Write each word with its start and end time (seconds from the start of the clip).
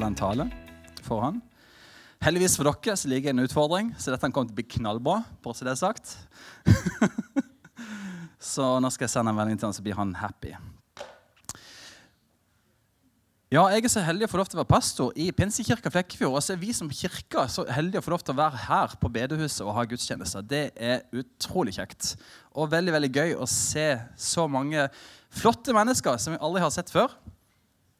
holde 0.00 0.14
en 0.14 0.16
tale 0.16 0.48
for 1.04 1.20
han. 1.26 1.40
Heldigvis 2.24 2.56
for 2.56 2.68
dere 2.68 2.96
så 2.96 3.08
ligger 3.08 3.32
en 3.32 3.44
utfordring, 3.44 3.92
så 4.00 4.12
dette 4.12 4.28
kommer 4.32 4.48
til 4.48 4.54
å 4.54 4.58
bli 4.60 4.68
knallbra. 4.76 5.22
bare 5.44 5.56
så 5.56 5.66
det 5.66 5.72
er 5.72 5.80
sagt. 5.80 6.16
så 8.52 8.74
nå 8.80 8.90
skal 8.92 9.06
jeg 9.06 9.14
sende 9.14 9.32
en 9.32 9.36
melding 9.36 9.60
til 9.60 9.68
han, 9.68 9.76
så 9.76 9.84
blir 9.84 9.98
han 9.98 10.14
happy. 10.16 10.54
Ja, 13.50 13.64
jeg 13.74 13.82
er 13.82 13.90
så 13.90 14.02
heldig 14.06 14.28
å 14.28 14.30
få 14.30 14.38
lov 14.38 14.48
til 14.48 14.60
å 14.60 14.62
være 14.62 14.70
pastor 14.70 15.16
i 15.18 15.26
Pinsekirka 15.34 15.90
Flekkefjord. 15.90 16.36
Og 16.38 16.44
så 16.44 16.54
er 16.54 16.60
vi 16.60 16.70
som 16.76 16.92
kirke 16.94 17.48
så 17.50 17.64
heldige 17.66 17.98
å 17.98 18.04
få 18.06 18.12
lov 18.14 18.22
til 18.22 18.36
å 18.36 18.40
være 18.40 18.60
her 18.68 18.94
på 19.00 19.10
bedehuset 19.10 19.64
og 19.66 19.74
ha 19.74 19.84
gudstjenester. 19.90 20.44
Det 20.46 20.62
er 20.78 21.02
utrolig 21.10 21.74
kjekt. 21.76 22.14
Og 22.54 22.70
veldig 22.70 22.94
veldig 22.94 23.10
gøy 23.10 23.34
å 23.34 23.48
se 23.50 23.88
så 24.14 24.46
mange 24.46 24.86
flotte 25.34 25.74
mennesker 25.74 26.20
som 26.22 26.36
vi 26.36 26.40
aldri 26.40 26.62
har 26.62 26.72
sett 26.72 26.94
før 26.94 27.18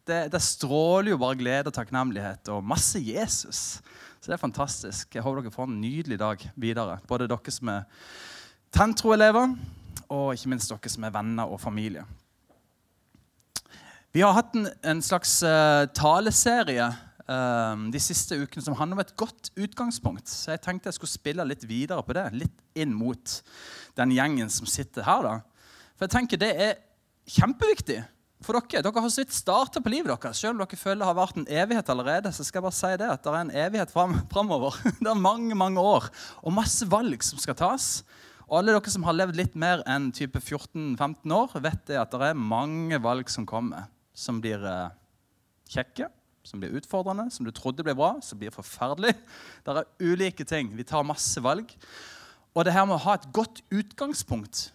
det, 0.07 0.21
det, 0.33 0.41
stråler 0.43 1.13
jo 1.13 1.21
bare 1.21 1.39
glede 1.39 1.71
og 1.71 1.77
takknemlighet 1.77 2.49
og 2.55 2.65
masse 2.65 3.01
Jesus. 3.03 3.81
Så 4.21 4.29
det 4.29 4.37
er 4.37 4.43
fantastisk. 4.43 5.15
Jeg 5.15 5.25
håper 5.25 5.45
dere 5.45 5.55
får 5.55 5.69
en 5.69 5.81
nydelig 5.81 6.19
dag 6.21 6.43
videre. 6.61 6.99
Både 7.09 7.29
dere 7.31 7.55
som 7.55 7.73
er 7.73 7.85
Tentro-elever, 8.71 9.57
og 10.11 10.35
ikke 10.35 10.53
minst 10.53 10.71
dere 10.71 10.93
som 10.93 11.07
er 11.07 11.15
venner 11.15 11.51
og 11.51 11.61
familie. 11.61 12.05
Vi 14.15 14.23
har 14.25 14.35
hatt 14.35 14.55
en, 14.59 14.67
en 14.83 15.01
slags 15.03 15.37
uh, 15.47 15.87
taleserie 15.95 16.87
uh, 17.31 17.83
de 17.95 18.03
siste 18.03 18.39
ukene 18.41 18.65
som 18.67 18.75
handler 18.79 18.99
om 18.99 19.03
et 19.05 19.17
godt 19.19 19.53
utgangspunkt. 19.55 20.29
Så 20.29 20.55
jeg 20.55 20.63
tenkte 20.65 20.91
jeg 20.91 20.99
skulle 20.99 21.13
spille 21.13 21.47
litt 21.47 21.67
videre 21.69 22.03
på 22.03 22.17
det. 22.19 22.27
Litt 22.35 22.57
inn 22.75 22.95
mot 22.95 23.37
den 23.99 24.15
gjengen 24.17 24.51
som 24.51 24.67
sitter 24.67 25.07
her. 25.07 25.27
da. 25.27 25.37
For 25.95 26.09
jeg 26.09 26.17
tenker 26.17 26.43
det 26.43 26.51
er 26.59 26.79
kjempeviktig 27.31 28.01
for 28.45 28.57
dere. 28.57 28.83
Dere 28.85 29.03
har 29.05 29.13
så 29.13 29.23
vidt 29.23 29.37
starta 29.37 29.83
på 29.83 29.93
livet 29.93 30.11
deres. 30.11 30.41
Selv 30.41 30.57
om 30.57 30.63
dere 30.63 30.79
føler 30.81 31.03
det 31.03 31.09
har 31.11 31.19
vært 31.19 31.41
en 31.41 31.49
evighet 31.49 31.93
allerede, 31.93 32.33
så 32.33 32.47
skal 32.47 32.61
jeg 32.61 32.67
bare 32.67 32.79
si 32.79 32.93
det 33.01 33.11
at 33.13 33.25
det 33.25 33.33
er 33.33 33.41
en 33.45 33.55
evighet 33.67 33.93
fram, 33.93 34.17
framover. 34.33 34.79
Det 35.03 35.11
er 35.11 35.21
mange 35.21 35.57
mange 35.59 35.81
år 35.81 36.09
og 36.43 36.55
masse 36.57 36.89
valg 36.91 37.23
som 37.27 37.41
skal 37.41 37.59
tas. 37.59 37.91
Og 38.51 38.59
alle 38.59 38.75
dere 38.75 38.93
som 38.93 39.05
har 39.07 39.15
levd 39.15 39.37
litt 39.39 39.59
mer 39.59 39.85
enn 39.89 40.09
type 40.17 40.41
14-15 40.41 41.37
år, 41.37 41.53
vet 41.63 41.85
det 41.87 42.01
at 42.01 42.17
det 42.17 42.33
er 42.33 42.41
mange 42.57 42.99
valg 43.03 43.31
som 43.31 43.47
kommer, 43.47 43.87
som 44.17 44.41
blir 44.43 44.65
eh, 44.67 44.89
kjekke, 45.71 46.09
som 46.43 46.63
blir 46.63 46.75
utfordrende, 46.81 47.29
som 47.31 47.47
du 47.47 47.53
trodde 47.55 47.85
ble 47.87 47.95
bra, 47.95 48.17
som 48.25 48.41
blir 48.41 48.51
forferdelig. 48.55 49.15
Det 49.63 49.77
er 49.77 49.87
ulike 50.03 50.47
ting. 50.49 50.73
Vi 50.75 50.89
tar 50.89 51.07
masse 51.07 51.39
valg. 51.45 51.71
Og 52.51 52.67
det 52.67 52.75
her 52.75 52.89
med 52.89 52.97
å 52.97 53.05
ha 53.05 53.15
et 53.15 53.29
godt 53.37 53.63
utgangspunkt 53.71 54.71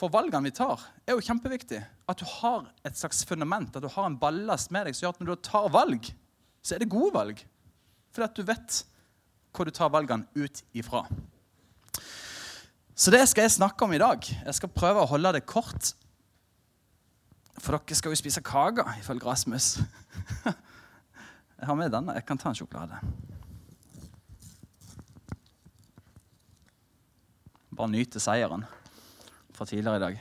for 0.00 0.12
valgene 0.12 0.48
vi 0.48 0.54
tar, 0.56 0.80
er 1.04 1.16
jo 1.16 1.24
kjempeviktig. 1.24 1.80
At 2.08 2.20
du 2.20 2.24
har 2.40 2.70
et 2.88 2.96
slags 2.96 3.20
fundament, 3.28 3.74
at 3.76 3.84
du 3.84 3.90
har 3.92 4.06
en 4.08 4.16
ballast 4.20 4.72
med 4.72 4.88
deg 4.88 4.96
som 4.96 5.06
gjør 5.06 5.16
at 5.16 5.20
når 5.20 5.32
du 5.34 5.48
tar 5.50 5.68
valg, 5.74 6.08
så 6.64 6.74
er 6.74 6.80
det 6.80 6.92
gode 6.92 7.12
valg. 7.16 7.42
Fordi 8.14 8.28
at 8.28 8.38
du 8.38 8.46
vet 8.48 8.78
hvor 9.52 9.68
du 9.68 9.74
tar 9.74 9.92
valgene 9.92 10.24
ut 10.38 10.62
ifra. 10.72 11.04
Så 12.96 13.12
det 13.12 13.22
skal 13.28 13.44
jeg 13.44 13.58
snakke 13.58 13.84
om 13.84 13.92
i 13.92 14.00
dag. 14.00 14.24
Jeg 14.24 14.56
skal 14.56 14.72
prøve 14.72 15.02
å 15.02 15.10
holde 15.10 15.34
det 15.36 15.44
kort. 15.48 15.92
For 17.60 17.76
dere 17.76 17.96
skal 17.96 18.14
jo 18.14 18.20
spise 18.20 18.44
kake, 18.44 18.84
ifølge 19.02 19.26
Rasmus. 19.26 19.72
Jeg 21.60 21.68
har 21.68 21.76
med 21.76 21.92
denne. 21.92 22.14
Jeg 22.16 22.24
kan 22.24 22.38
ta 22.40 22.48
en 22.48 22.56
sjokolade. 22.56 22.96
Bare 27.76 27.92
nyte 27.92 28.20
seieren 28.20 28.64
fra 29.60 29.66
tidligere 29.68 29.96
i 29.96 30.00
dag. 30.00 30.20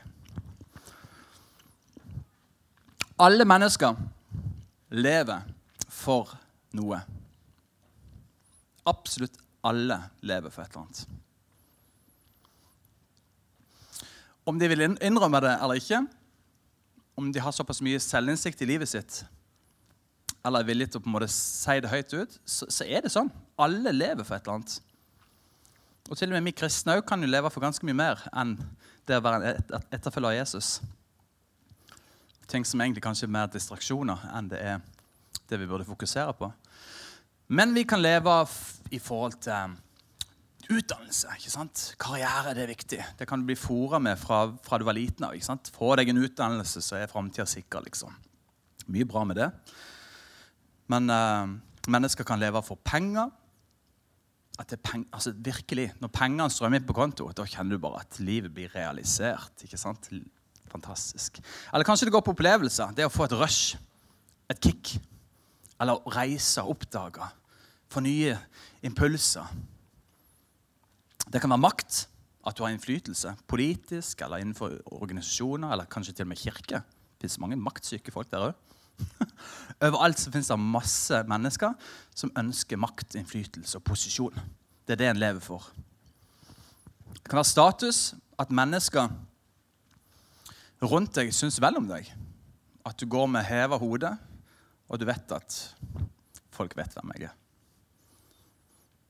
Alle 3.24 3.46
mennesker 3.48 3.96
lever 4.92 5.46
for 5.88 6.34
noe. 6.76 7.00
Absolutt 8.92 9.40
alle 9.64 9.96
lever 10.28 10.52
for 10.52 10.66
et 10.66 10.76
eller 10.76 10.84
annet. 10.84 11.08
Om 14.44 14.60
de 14.60 14.70
vil 14.74 14.84
innrømme 14.90 15.40
det 15.46 15.56
eller 15.56 15.80
ikke, 15.80 16.02
om 17.16 17.32
de 17.32 17.40
har 17.40 17.56
såpass 17.56 17.80
mye 17.86 18.04
selvinnsikt 18.04 18.60
i 18.66 18.68
livet 18.68 18.92
sitt, 18.92 19.22
eller 20.44 20.66
er 20.66 20.68
villige 20.68 20.92
til 20.92 21.00
å 21.00 21.06
på 21.06 21.14
en 21.14 21.16
måte 21.16 21.32
si 21.32 21.80
det 21.80 21.92
høyt 21.96 22.12
ut, 22.16 22.40
så, 22.44 22.68
så, 22.68 22.84
er 22.84 23.08
det 23.08 23.16
sånn. 23.16 23.32
Alle 23.60 23.96
lever 23.96 24.28
for 24.28 24.36
et 24.36 24.44
eller 24.44 24.60
annet. 24.60 24.80
Og 26.10 26.18
til 26.18 26.32
og 26.32 26.40
med 26.40 26.50
vi 26.50 26.56
kristne 26.58 26.96
kan 27.06 27.22
jo 27.22 27.30
leve 27.30 27.52
for 27.54 27.62
ganske 27.62 27.86
mye 27.86 27.98
mer 27.98 28.22
enn 28.34 28.56
det 29.08 29.20
å 29.20 29.26
være 29.26 29.52
en 29.52 29.84
etterfølger 29.94 30.32
av 30.32 30.38
Jesus. 30.40 30.70
Ting 32.50 32.66
som 32.66 32.82
egentlig 32.82 33.04
kanskje 33.06 33.28
er 33.28 33.36
mer 33.36 33.52
distraksjoner 33.54 34.24
enn 34.34 34.50
det 34.50 34.62
er 34.72 34.80
det 35.50 35.60
vi 35.62 35.68
burde 35.70 35.86
fokusere 35.86 36.34
på. 36.38 36.50
Men 37.54 37.74
vi 37.78 37.86
kan 37.90 38.02
leve 38.02 38.34
i 38.94 39.00
forhold 39.02 39.38
til 39.46 39.78
utdannelse. 40.70 41.30
ikke 41.38 41.54
sant? 41.54 41.84
Karriere 42.02 42.56
det 42.58 42.66
er 42.66 42.74
viktig. 42.74 43.00
Det 43.18 43.28
kan 43.30 43.42
du 43.42 43.50
bli 43.50 43.58
fora 43.58 44.02
med 44.02 44.18
fra, 44.22 44.44
fra, 44.66 44.78
du 44.78 44.86
var 44.86 44.98
liten 44.98 45.26
av. 45.26 45.34
ikke 45.34 45.46
sant? 45.46 45.72
Få 45.74 45.96
deg 45.98 46.10
en 46.10 46.22
utdannelse, 46.22 46.82
så 46.86 46.98
er 46.98 47.10
framtida 47.10 47.46
sikker. 47.50 47.86
liksom. 47.86 48.14
Mye 48.90 49.06
bra 49.10 49.24
med 49.26 49.42
det. 49.42 49.50
Men 50.90 51.10
uh, 51.10 51.50
mennesker 51.90 52.26
kan 52.26 52.42
leve 52.42 52.62
for 52.66 52.82
penger 52.86 53.30
at 54.60 54.74
peng, 54.84 55.06
altså 55.14 55.32
virkelig, 55.32 55.94
Når 56.00 56.12
pengene 56.12 56.50
strømmer 56.52 56.82
inn 56.82 56.88
på 56.88 56.96
konto, 56.98 57.30
da 57.32 57.46
kjenner 57.48 57.78
du 57.78 57.82
bare 57.82 58.02
at 58.04 58.20
livet 58.20 58.54
blir 58.54 58.72
realisert. 58.76 59.64
ikke 59.64 59.78
sant? 59.80 60.10
Fantastisk. 60.70 61.40
Eller 61.74 61.88
kanskje 61.88 62.06
det 62.06 62.14
går 62.14 62.26
på 62.26 62.36
opplevelser. 62.36 62.92
Det 62.94 63.08
å 63.08 63.14
få 63.14 63.26
et 63.26 63.38
rush, 63.40 63.78
et 64.52 64.60
kick. 64.60 64.98
Eller 65.80 65.96
å 65.96 66.14
reise, 66.14 66.62
oppdage, 66.62 67.24
få 67.90 68.04
nye 68.04 68.36
impulser. 68.84 69.48
Det 71.30 71.42
kan 71.42 71.50
være 71.50 71.64
makt, 71.64 72.08
at 72.46 72.58
du 72.58 72.64
har 72.64 72.74
innflytelse. 72.74 73.36
Politisk 73.48 74.22
eller 74.26 74.44
innenfor 74.44 74.76
organisasjoner 75.00 75.72
eller 75.72 75.90
kanskje 75.90 76.18
til 76.18 76.28
og 76.28 76.34
med 76.34 76.42
kirke. 76.42 76.84
Det 77.20 77.28
fins 77.28 77.40
mange 77.40 77.60
maktsyke 77.60 78.12
folk 78.12 78.30
der 78.32 78.50
òg. 78.50 78.54
Overalt 79.86 80.20
så 80.20 80.32
finnes 80.32 80.50
det 80.52 80.60
masse 80.60 81.22
mennesker 81.30 81.76
som 82.18 82.34
ønsker 82.40 82.80
makt, 82.80 83.16
innflytelse 83.16 83.80
og 83.80 83.86
posisjon. 83.88 84.40
Det 84.88 84.96
er 84.96 85.02
det 85.04 85.10
en 85.12 85.22
lever 85.22 85.44
for. 85.44 85.70
Det 87.14 87.30
kan 87.30 87.40
være 87.40 87.52
status 87.52 88.02
at 88.40 88.52
mennesker 88.56 89.12
rundt 90.82 91.16
deg 91.16 91.32
syns 91.36 91.60
vel 91.62 91.80
om 91.80 91.90
deg. 91.90 92.08
At 92.88 93.00
du 93.00 93.08
går 93.12 93.28
med 93.32 93.48
heva 93.48 93.78
hode, 93.80 94.12
og 94.90 95.00
du 95.00 95.06
vet 95.08 95.36
at 95.36 95.60
folk 96.56 96.76
vet 96.78 96.96
hvem 96.98 97.14
jeg 97.16 97.30
er. 97.30 97.36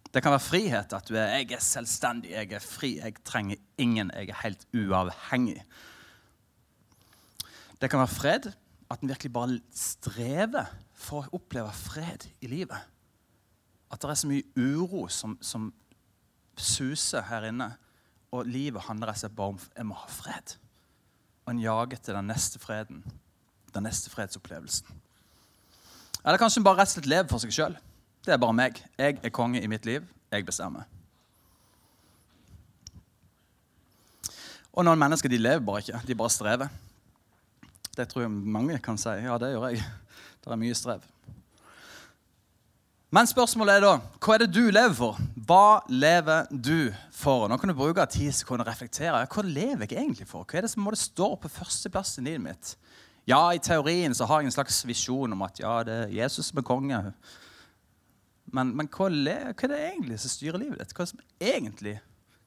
Det 0.09 0.23
kan 0.25 0.33
være 0.33 0.41
frihet. 0.41 0.93
At 0.93 1.07
du 1.07 1.15
er, 1.15 1.35
jeg 1.37 1.53
er 1.53 1.63
selvstendig, 1.63 2.33
jeg 2.33 2.53
er 2.57 2.63
fri, 2.63 2.95
jeg 2.97 3.21
trenger 3.25 3.61
ingen, 3.77 4.11
jeg 4.15 4.33
er 4.33 4.41
helt 4.43 4.65
uavhengig. 4.73 5.61
Det 7.79 7.89
kan 7.89 8.01
være 8.01 8.15
fred 8.15 8.49
at 8.89 9.01
en 9.01 9.11
virkelig 9.11 9.33
bare 9.33 9.59
strever 9.75 10.69
for 10.97 11.27
å 11.27 11.37
oppleve 11.37 11.71
fred 11.77 12.25
i 12.41 12.49
livet. 12.49 12.79
At 13.89 14.01
det 14.01 14.09
er 14.09 14.19
så 14.21 14.29
mye 14.29 14.45
uro 14.57 15.05
som, 15.13 15.35
som 15.41 15.69
suser 16.57 17.25
her 17.29 17.49
inne. 17.49 17.71
Og 18.33 18.49
livet 18.49 18.85
handler 18.85 19.13
rett 19.13 19.35
bare 19.35 19.55
om 19.55 19.61
jeg 19.61 19.87
må 19.89 19.97
ha 19.97 20.09
fred. 20.13 20.55
Og 21.45 21.53
en 21.53 21.61
jager 21.63 22.01
til 22.01 22.17
den 22.17 22.29
neste 22.29 22.61
freden. 22.61 23.03
Den 23.73 23.85
neste 23.85 24.09
fredsopplevelsen. 24.13 24.89
Eller 26.25 26.41
kanskje 26.41 26.59
en 26.59 26.67
bare 26.67 26.81
rett 26.81 26.91
og 26.91 26.97
slett 26.97 27.09
lever 27.09 27.29
for 27.29 27.41
seg 27.41 27.53
sjøl. 27.55 27.77
Det 28.25 28.33
er 28.33 28.41
bare 28.41 28.57
meg. 28.57 28.81
Jeg 28.99 29.21
er 29.23 29.33
konge 29.33 29.61
i 29.61 29.69
mitt 29.71 29.85
liv. 29.87 30.05
Jeg 30.33 30.45
bestemmer. 30.45 30.85
Og 34.73 34.85
noen 34.85 34.99
mennesker 35.01 35.31
de 35.31 35.39
lever 35.41 35.65
bare 35.65 35.81
ikke. 35.85 36.01
De 36.05 36.17
bare 36.17 36.33
strever. 36.33 36.69
Det 37.97 38.07
tror 38.09 38.25
jeg 38.25 38.31
mange 38.31 38.77
kan 38.83 38.97
si. 38.99 39.13
Ja, 39.25 39.37
det 39.41 39.53
gjør 39.53 39.71
jeg. 39.71 39.85
Det 40.39 40.51
er 40.53 40.59
mye 40.59 40.77
strev. 40.77 41.07
Men 43.09 43.25
spørsmålet 43.25 43.79
er 43.79 43.81
da 43.81 43.91
hva 44.21 44.35
er 44.35 44.43
det 44.43 44.51
du 44.53 44.67
lever 44.69 44.93
for? 44.93 45.17
Hva 45.49 45.81
lever 45.89 46.49
du 46.53 46.91
for? 47.15 47.47
Nå 47.49 47.57
kan 47.57 47.71
du 47.71 47.77
bruke 47.77 48.05
ti 48.13 48.27
sekunder 48.29 48.67
og 48.67 48.69
reflektere. 48.69 49.23
Hva 49.25 49.43
lever 49.45 49.87
jeg 49.87 49.97
egentlig 49.97 50.27
for? 50.29 50.45
Hva 50.45 50.59
er 50.59 50.67
det 50.67 50.73
som 50.75 50.85
må 50.85 50.93
stå 50.93 51.31
på 51.41 51.49
førsteplass 51.49 52.19
i 52.21 52.25
livet 52.27 52.43
mitt? 52.45 52.73
Ja, 53.29 53.41
i 53.53 53.61
teorien 53.61 54.13
så 54.17 54.27
har 54.29 54.41
jeg 54.41 54.49
en 54.49 54.53
slags 54.53 54.83
visjon 54.85 55.33
om 55.33 55.41
at 55.45 55.57
ja, 55.61 55.73
det 55.85 55.95
er 56.03 56.13
Jesus 56.21 56.51
som 56.51 56.61
er 56.61 56.67
konge. 56.69 56.99
Men, 58.53 58.75
men 58.77 58.89
hva, 58.89 59.09
hva, 59.09 59.53
er 59.53 59.73
det 59.73 59.81
egentlig 59.87 60.19
som 60.21 60.33
styrer 60.33 60.61
livet 60.61 60.81
ditt? 60.81 60.93
Hva 60.93 61.03
er 61.03 61.09
det 61.09 61.13
som 61.15 61.25
egentlig 61.51 61.95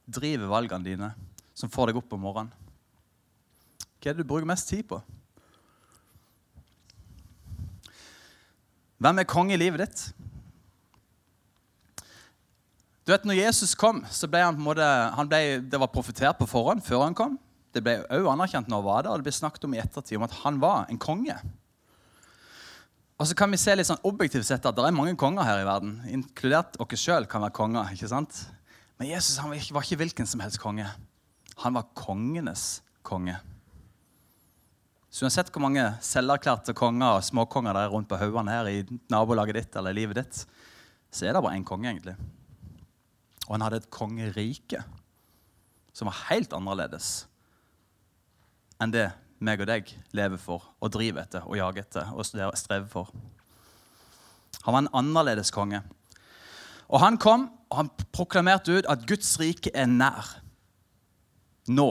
driver 0.07 0.51
valgene 0.51 0.87
dine, 0.87 1.11
som 1.59 1.71
får 1.71 1.91
deg 1.91 1.99
opp 1.99 2.15
om 2.15 2.23
morgenen? 2.23 2.55
Hva 3.99 4.11
er 4.11 4.15
det 4.15 4.23
du 4.23 4.31
bruker 4.31 4.47
mest 4.49 4.71
tid 4.71 4.87
på? 4.91 5.03
Hvem 9.03 9.19
er 9.19 9.27
konge 9.27 9.57
i 9.57 9.59
livet 9.59 9.83
ditt? 9.83 10.03
Du 13.03 13.11
vet, 13.11 13.25
når 13.27 13.41
Jesus 13.41 13.73
kom, 13.75 14.05
så 14.15 14.29
ble 14.31 14.45
han 14.45 14.55
på 14.55 14.63
en 14.63 14.69
måte, 14.69 14.91
ble, 15.27 15.41
det 15.67 15.81
var 15.83 15.91
profetert 15.91 16.39
på 16.39 16.47
forhånd 16.47 16.85
før 16.87 17.09
han 17.09 17.17
kom. 17.19 17.35
Det 17.75 17.83
ble 17.83 17.97
òg 18.15 18.29
anerkjent 18.31 18.71
når 18.71 18.79
han 18.79 18.87
var 18.87 19.03
der, 19.03 19.11
og 19.11 19.19
det 19.19 19.27
ble 19.27 19.35
snakket 19.35 19.67
om 19.67 19.75
i 19.75 19.81
ettertid 19.83 20.21
om 20.21 20.27
at 20.29 20.37
han 20.45 20.61
var 20.63 20.87
en 20.93 21.01
konge. 21.03 21.35
Og 23.19 23.27
så 23.27 23.35
kan 23.39 23.51
vi 23.51 23.59
se 23.59 23.75
litt 23.75 23.91
sånn 23.91 24.03
objektivt 24.07 24.47
sett 24.47 24.65
at 24.67 24.77
det 24.77 24.87
er 24.87 24.95
mange 24.95 25.17
konger 25.19 25.47
her 25.47 25.65
i 25.65 25.67
verden. 25.67 25.97
Inkludert 26.11 26.79
oss 26.83 27.03
sjøl 27.03 27.27
kan 27.31 27.43
være 27.43 27.59
konger. 27.59 27.91
ikke 27.95 28.11
sant? 28.11 28.45
Men 28.99 29.11
Jesus 29.11 29.41
han 29.43 29.51
var 29.51 29.83
ikke 29.83 29.99
hvilken 29.99 30.31
som 30.31 30.43
helst 30.45 30.63
konge. 30.63 30.87
Han 31.65 31.75
var 31.75 31.91
kongenes 31.99 32.85
konge. 33.07 33.35
Så 35.13 35.27
uansett 35.27 35.51
hvor 35.53 35.61
mange 35.61 35.85
selverklærte 36.01 36.73
konger 36.77 37.19
og 37.19 37.25
småkonger 37.27 37.77
det 37.77 37.83
er 37.85 37.91
rundt 37.93 38.09
på 38.09 38.17
haugene 38.17 38.55
her 38.55 38.71
i 38.71 38.79
nabolaget 39.13 39.59
ditt 39.59 39.75
eller 39.77 39.93
livet 39.93 40.23
ditt, 40.23 40.39
så 41.13 41.27
er 41.29 41.37
det 41.37 41.43
bare 41.45 41.59
én 41.59 41.67
konge, 41.69 41.91
egentlig. 41.91 42.15
Og 43.45 43.53
han 43.53 43.65
hadde 43.67 43.83
et 43.83 43.91
kongerike 43.93 44.81
som 45.93 46.09
var 46.09 46.23
helt 46.31 46.55
annerledes 46.57 47.27
enn 48.81 48.95
det 48.95 49.11
meg 49.43 49.61
og 49.61 49.69
deg 49.69 49.91
lever 50.17 50.41
for 50.41 50.65
og 50.81 50.95
driver 50.95 51.27
etter 51.27 51.45
og 51.45 51.59
jager 51.59 51.85
etter 51.85 52.15
og 52.17 52.25
strever 52.25 52.89
for. 52.89 53.13
Han 54.65 54.73
var 54.73 54.81
en 54.85 54.95
annerledes 55.03 55.53
konge. 55.53 55.83
Og 56.89 57.03
han 57.05 57.19
kom 57.21 57.51
og 57.69 57.79
han 57.83 57.93
proklamerte 58.17 58.79
ut 58.79 58.89
at 58.89 59.05
Guds 59.09 59.35
rike 59.41 59.73
er 59.75 59.89
nær. 59.91 60.39
Nå 61.69 61.91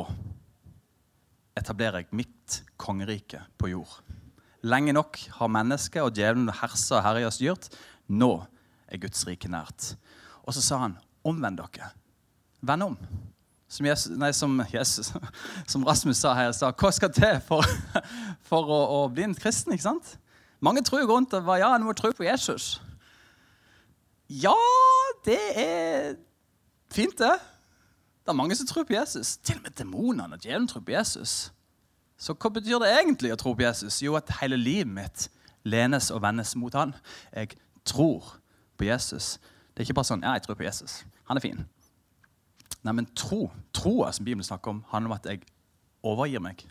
etablerer 1.57 2.01
jeg 2.01 2.15
mitt 2.15 2.40
kongerike 2.81 3.43
på 3.59 3.71
jord. 3.71 3.99
Lenge 4.61 4.93
nok 4.93 5.17
har 5.39 5.51
mennesket 5.51 6.03
og 6.03 6.13
djevelen 6.17 6.51
hersa 6.61 6.99
og 6.99 7.05
herja 7.07 7.31
styrt. 7.33 7.71
Nå 8.11 8.33
er 8.91 9.01
Guds 9.01 9.25
rike 9.27 9.49
nært. 9.49 9.93
Og 10.45 10.53
så 10.55 10.63
sa 10.65 10.83
han, 10.83 10.97
omvend 11.25 11.61
dere. 11.61 11.91
Vend 12.61 12.91
om 12.91 12.97
som, 13.71 13.85
Jesus, 13.85 14.17
nei, 14.19 14.31
som, 14.35 14.57
Jesus, 14.73 15.13
som 15.71 15.85
Rasmus 15.87 16.19
sa 16.19 16.33
her 16.35 16.51
i 16.51 16.71
hva 16.75 16.91
skal 16.91 17.11
til 17.15 17.39
for, 17.45 17.63
for 18.49 18.67
å, 18.67 18.79
å, 18.97 18.99
bli 19.11 19.29
en 19.29 19.37
kristen? 19.37 19.71
ikke 19.71 19.87
sant? 19.87 20.17
Mange 20.61 20.83
tror 20.85 21.05
jo 21.05 21.09
rundt 21.13 21.33
og 21.37 21.47
ja, 21.57 21.71
en 21.73 21.87
må 21.87 21.95
tro 21.97 22.11
på 22.13 22.27
Jesus. 22.27 22.75
Ja, 24.29 24.57
det 25.25 25.39
er 25.59 26.19
fint, 26.91 27.17
det. 27.19 27.33
Det 28.21 28.31
er 28.31 28.37
mange 28.37 28.55
som 28.59 28.67
tror 28.69 28.85
på 28.87 28.93
Jesus. 28.93 29.37
Til 29.39 29.57
og 29.57 29.65
med 29.65 29.77
demonene 29.79 30.37
og 30.37 30.43
djevelen 30.43 30.67
tror 30.69 30.83
på 30.85 30.93
Jesus. 30.93 31.49
Så 32.21 32.35
hva 32.37 32.51
betyr 32.53 32.77
det 32.83 32.91
egentlig 32.99 33.31
å 33.33 33.39
tro 33.39 33.55
på 33.57 33.65
Jesus? 33.65 33.97
Jo, 34.03 34.13
at 34.19 34.29
hele 34.41 34.59
livet 34.59 34.91
mitt 34.93 35.27
lenes 35.65 36.11
og 36.13 36.21
vendes 36.21 36.53
mot 36.59 36.75
han. 36.77 36.93
Jeg 37.33 37.55
tror 37.87 38.35
på 38.77 38.85
Jesus. 38.85 39.39
Det 39.73 39.81
er 39.81 39.89
ikke 39.89 39.97
bare 39.97 40.11
sånn 40.11 40.25
ja, 40.25 40.35
jeg 40.37 40.45
tror 40.45 40.59
på 40.59 40.67
Jesus. 40.67 40.99
Han 41.29 41.39
er 41.39 41.45
fin. 41.45 41.65
Nei, 42.85 42.93
men 42.97 43.09
tro, 43.17 43.47
troa 43.73 44.11
som 44.13 44.25
Bibelen 44.25 44.45
snakker 44.45 44.73
om, 44.73 44.85
handler 44.93 45.11
om 45.11 45.17
at 45.17 45.27
jeg 45.29 45.43
overgir 46.05 46.41
meg. 46.43 46.61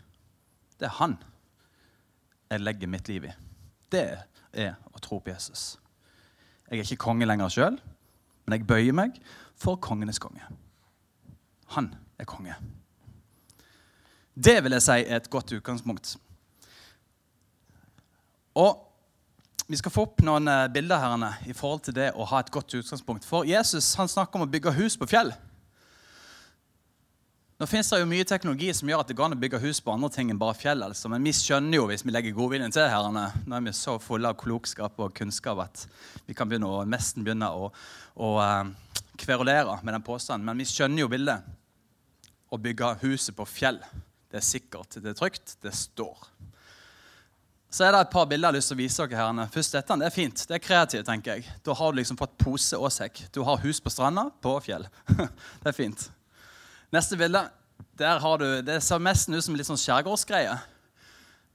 Det 0.79 0.87
er 0.87 0.97
han 0.99 1.19
jeg 2.51 2.63
legger 2.63 2.91
mitt 2.91 3.07
liv 3.11 3.27
i. 3.27 3.35
Det 3.91 4.07
er 4.51 4.75
å 4.91 5.03
tro 5.03 5.19
på 5.19 5.31
Jesus. 5.31 5.75
Jeg 6.67 6.79
er 6.79 6.87
ikke 6.87 7.03
konge 7.07 7.27
lenger 7.27 7.51
sjøl, 7.51 7.79
men 8.45 8.55
jeg 8.55 8.67
bøyer 8.67 8.95
meg 8.95 9.19
for 9.59 9.79
kongenes 9.83 10.19
konge. 10.19 10.43
Han 11.75 11.91
er 12.19 12.27
konge. 12.27 12.55
Det 14.35 14.57
vil 14.63 14.77
jeg 14.77 14.85
si 14.85 14.97
er 15.01 15.19
et 15.19 15.29
godt 15.29 15.51
utgangspunkt. 15.57 16.15
Og 18.55 18.87
Vi 19.71 19.77
skal 19.79 19.93
få 19.93 20.03
opp 20.03 20.19
noen 20.19 20.49
eh, 20.51 20.65
bilder 20.67 20.99
her 20.99 21.21
i 21.47 21.53
forhold 21.55 21.85
til 21.85 21.95
det 21.95 22.09
å 22.11 22.25
ha 22.27 22.41
et 22.41 22.49
godt 22.51 22.73
utgangspunkt. 22.75 23.23
For 23.23 23.47
Jesus 23.47 23.93
han 23.95 24.09
snakker 24.11 24.35
om 24.35 24.43
å 24.43 24.51
bygge 24.51 24.73
hus 24.75 24.97
på 24.99 25.07
fjell. 25.07 25.31
Nå 27.61 27.67
finnes 27.69 27.87
det 27.93 28.01
jo 28.01 28.09
mye 28.09 28.25
teknologi 28.27 28.67
som 28.73 28.89
gjør 28.89 29.03
at 29.03 29.11
det 29.11 29.15
går 29.15 29.29
an 29.29 29.37
å 29.37 29.39
bygge 29.39 29.61
hus 29.61 29.79
på 29.85 29.93
andre 29.93 30.09
ting 30.11 30.33
enn 30.33 30.41
bare 30.41 30.57
fjell. 30.57 30.83
Altså. 30.83 31.07
Men 31.13 31.23
vi 31.23 31.31
skjønner 31.37 31.77
jo 31.77 31.87
hvis 31.87 32.03
vi 32.03 32.11
legger 32.11 32.35
godviljen 32.35 32.73
til, 32.73 32.87
herrene, 32.89 33.27
nå 33.45 33.55
er 33.55 33.67
vi 33.69 33.73
så 33.77 33.95
fulle 34.01 34.33
av 34.33 34.39
klokskap 34.41 34.99
og 34.99 35.13
kunnskap 35.15 35.61
at 35.63 35.85
vi 36.25 36.35
kan 36.35 36.49
begynne 36.51 36.67
å, 36.67 36.83
nesten 36.83 37.23
begynne 37.23 37.51
å, 37.53 37.71
å 38.17 38.33
uh, 38.41 38.65
kverulere 39.21 39.77
med 39.85 39.93
den 39.93 40.03
påstanden. 40.03 40.49
Men 40.49 40.59
vi 40.59 40.67
skjønner 40.67 41.05
jo 41.05 41.11
bildet. 41.13 41.45
Å 42.51 42.59
bygge 42.59 42.95
huset 43.05 43.37
på 43.37 43.45
fjell. 43.47 43.77
Det 44.31 44.39
er 44.39 44.47
sikkert, 44.47 44.95
det 45.03 45.11
er 45.11 45.17
trygt, 45.17 45.57
det 45.63 45.73
står. 45.75 46.27
Så 47.71 47.85
er 47.85 47.93
det 47.95 48.01
et 48.03 48.11
par 48.11 48.25
bilder 48.27 48.49
jeg 48.49 48.51
har 48.51 48.57
lyst 48.57 48.71
til 48.71 48.75
å 48.75 48.81
vise 48.81 49.05
dere. 49.07 49.17
her. 49.39 49.47
Først 49.51 49.75
dette, 49.75 49.95
Det 49.99 50.05
er 50.05 50.15
fint. 50.15 50.47
Det 50.47 50.55
er 50.55 50.59
kreativt, 50.59 51.05
tenker 51.05 51.35
jeg. 51.35 51.51
Da 51.63 51.73
har 51.73 51.91
du 51.91 51.97
liksom 51.97 52.17
fått 52.17 52.37
pose 52.37 52.77
og 52.77 52.91
sekk. 52.91 53.27
Du 53.31 53.43
har 53.43 53.57
hus 53.63 53.79
på 53.79 53.89
stranda 53.89 54.29
på 54.41 54.59
fjell. 54.59 54.87
det 55.61 55.67
er 55.67 55.75
fint. 55.75 56.09
Neste 56.91 57.15
bilde. 57.15 57.49
Der 57.97 58.19
har 58.19 58.37
du, 58.37 58.61
Det 58.61 58.81
ser 58.83 58.99
nesten 58.99 59.35
ut 59.35 59.43
som 59.43 59.55
litt 59.55 59.67
sånn 59.67 59.79
skjærgårdsgreie. 59.79 60.57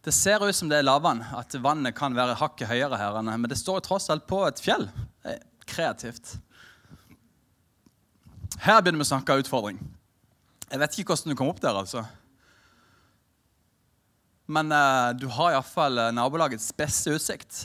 Det 0.05 0.12
ser 0.14 0.40
ut 0.40 0.56
som 0.56 0.69
det 0.69 0.79
er 0.79 0.87
lavvann, 0.87 1.20
at 1.37 1.52
vannet 1.61 1.96
kan 1.96 2.14
være 2.14 2.37
hakket 2.38 2.69
høyere 2.69 2.96
her. 2.96 3.20
Men 3.26 3.49
det 3.50 3.58
står 3.58 3.81
tross 3.84 4.08
alt 4.08 4.26
på 4.26 4.40
et 4.46 4.61
fjell. 4.61 4.88
Det 5.20 5.37
er 5.37 5.43
kreativt. 5.67 6.38
Her 8.62 8.81
begynner 8.81 9.02
vi 9.02 9.08
å 9.08 9.12
snakke 9.12 9.40
utfordring. 9.43 9.81
Jeg 10.70 10.81
vet 10.81 10.96
ikke 10.96 11.12
hvordan 11.12 11.34
du 11.34 11.37
kom 11.37 11.50
opp 11.50 11.61
der, 11.61 11.76
altså. 11.76 12.06
Men 14.46 14.70
uh, 14.70 15.10
du 15.19 15.26
har 15.32 15.56
iallfall 15.56 15.98
uh, 15.98 16.12
nabolagets 16.14 16.69
beste 16.78 17.14
utsikt. 17.16 17.64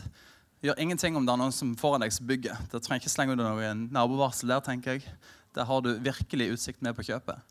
Gjør 0.65 0.79
ingenting 0.81 1.17
om 1.17 1.25
det 1.25 1.33
er 1.33 1.41
noen 1.41 1.53
som 1.53 1.75
foran 1.77 2.03
deg 2.03 2.13
som 2.13 2.27
bygger. 2.29 2.57
Det 2.69 2.81
trenger 2.81 3.03
ikke 3.03 3.13
slenge 3.13 3.35
under 3.35 3.53
noen 3.53 3.87
nabovarsel 3.93 4.49
der, 4.49 4.61
tenker 4.65 4.97
jeg. 4.97 5.15
Der 5.57 5.67
har 5.67 5.81
du 5.85 5.93
virkelig 6.01 6.51
utsikt 6.55 6.81
med 6.85 6.95
på 6.97 7.05
kjøpet. 7.05 7.41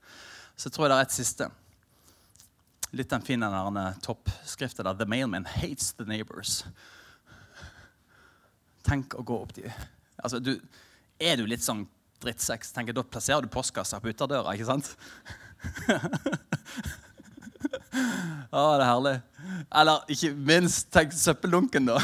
Så 0.59 0.71
tror 0.71 0.87
jeg 0.87 0.93
det 0.93 0.99
er 0.99 1.09
et 1.09 1.17
siste. 1.17 1.51
Litt 2.97 3.11
den 3.11 3.27
fine 3.27 3.51
toppskriften 4.03 4.87
der. 4.87 4.99
The 4.99 5.07
mailman 5.07 5.47
hates 5.47 5.93
the 5.99 6.07
neighbors. 6.09 6.65
Tenk 8.87 9.15
å 9.15 9.23
gå 9.27 9.37
opp 9.45 9.53
de 9.55 9.67
altså, 10.23 10.41
du, 10.41 10.55
Er 11.21 11.37
du 11.37 11.45
litt 11.47 11.63
sånn 11.65 11.85
drittsekk, 12.21 12.65
tenker 12.75 12.93
jeg, 12.93 12.99
da 12.99 13.05
plasserer 13.07 13.45
du 13.45 13.53
postkassa 13.53 14.01
på 14.01 14.13
utadøra, 14.13 14.53
ikke 14.57 14.69
sant? 14.69 14.91
Å, 18.51 18.63
det 18.75 18.83
er 18.83 18.89
herlig. 18.89 19.13
Eller 19.79 20.09
ikke 20.11 20.29
minst, 20.35 20.89
tenk 20.91 21.13
søppeldunken, 21.15 21.87
da. 21.87 22.01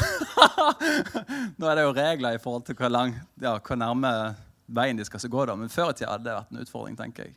Nå 1.59 1.67
er 1.67 1.75
det 1.75 1.83
jo 1.83 1.95
regler 1.97 2.37
i 2.37 2.39
forhold 2.39 2.63
til 2.69 2.77
hvor, 2.79 2.91
lang, 2.93 3.17
ja, 3.43 3.57
hvor 3.59 3.79
nærme 3.79 4.11
veien 4.71 4.95
de 4.95 5.03
skal 5.03 5.25
gå. 5.27 5.41
da. 5.49 5.57
Men 5.59 5.71
før 5.71 5.91
i 5.91 5.97
tida 5.97 6.13
hadde 6.13 6.23
det 6.29 6.35
vært 6.37 6.53
en 6.53 6.61
utfordring, 6.63 6.95
tenker 6.99 7.27
jeg. 7.27 7.35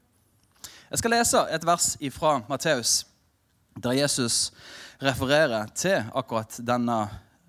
Jeg 0.91 1.03
skal 1.03 1.15
lese 1.17 1.43
et 1.51 1.67
vers 1.67 1.89
fra 2.15 2.37
Matteus, 2.47 2.93
der 3.83 3.99
Jesus 3.99 4.39
refererer 5.03 5.67
til 5.75 6.07
akkurat 6.15 6.61
denne, 6.67 7.01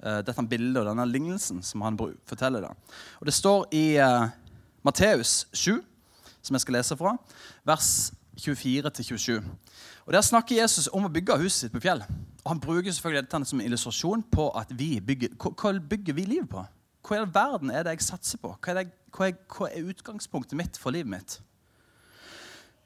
uh, 0.01 0.19
dette 0.25 0.45
bildet 0.49 0.81
og 0.81 0.89
denne 0.89 1.05
lignelsen 1.09 1.61
som 1.65 1.85
han 1.85 1.99
forteller. 2.29 2.65
Da. 2.65 2.97
Og 3.21 3.29
Det 3.29 3.35
står 3.37 3.67
i 3.77 3.85
uh, 4.01 4.31
Matteus 4.81 5.45
7, 5.53 5.77
som 6.41 6.57
jeg 6.57 6.65
skal 6.65 6.79
lese 6.79 6.97
fra, 6.97 7.13
vers 7.69 7.91
24-27. 8.41 9.41
Og 10.05 10.13
Der 10.13 10.21
snakker 10.21 10.57
Jesus 10.57 10.89
om 10.91 11.05
å 11.05 11.13
bygge 11.13 11.37
huset 11.41 11.67
sitt 11.67 11.73
på 11.75 11.81
fjell. 11.83 12.03
Og 12.43 12.49
Han 12.49 12.59
bruker 12.59 12.91
selvfølgelig 12.91 13.23
dette 13.23 13.45
som 13.45 13.59
en 13.59 13.65
illustrasjon 13.65 14.23
på 14.31 14.49
at 14.57 14.73
vi 14.73 14.99
bygger, 14.99 15.35
hva, 15.37 15.73
bygger 15.79 16.17
vi 16.17 16.25
livet 16.25 16.49
på. 16.49 16.65
Hva 17.07 17.17
i 17.17 17.21
all 17.21 17.31
verden 17.33 17.71
er 17.71 17.85
det 17.85 17.95
jeg 17.95 18.09
satser 18.09 18.41
på? 18.41 18.53
Hva 18.57 18.73
er, 18.73 18.81
det, 18.81 18.93
hva, 19.15 19.29
er, 19.29 19.39
hva 19.49 19.69
er, 19.69 19.87
utgangspunktet 19.93 20.57
mitt 20.57 20.77
for 20.77 20.93
livet 20.93 21.09
mitt? 21.09 21.39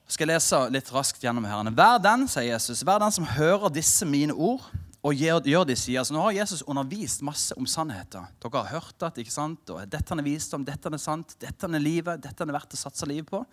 Jeg 0.05 0.17
skal 0.17 0.29
lese 0.29 0.59
litt 0.69 0.91
raskt 0.93 1.23
gjennom 1.23 1.47
her. 1.49 1.71
Vær 1.73 1.97
den, 2.03 2.27
sier 2.29 2.51
Jesus, 2.51 2.83
vær 2.85 3.01
den 3.01 3.13
som 3.15 3.25
hører 3.25 3.73
disse 3.73 4.05
mine 4.05 4.33
ord 4.33 4.67
og 5.05 5.67
de 5.69 5.75
sier. 5.77 5.99
altså, 5.99 6.15
nå 6.15 6.21
har 6.23 6.33
Jesus 6.33 6.63
undervist 6.65 7.21
masse 7.21 7.53
om 7.59 7.67
sannheter. 7.69 8.25
Dere 8.41 8.63
har 8.63 8.79
hørt 8.79 8.95
det, 8.99 9.21
ikke 9.21 9.33
sant? 9.33 9.69
Og 9.69 9.83
dette 9.85 10.15
er 10.15 10.25
visdom, 10.25 10.65
dette 10.65 10.89
er 10.89 10.97
sant, 10.97 11.35
dette 11.39 11.69
er 11.69 11.79
livet, 11.79 12.23
dette 12.23 12.43
er 12.43 12.53
verdt 12.55 12.73
å 12.73 12.79
satse 12.79 13.05
livet 13.05 13.29
på. 13.29 13.43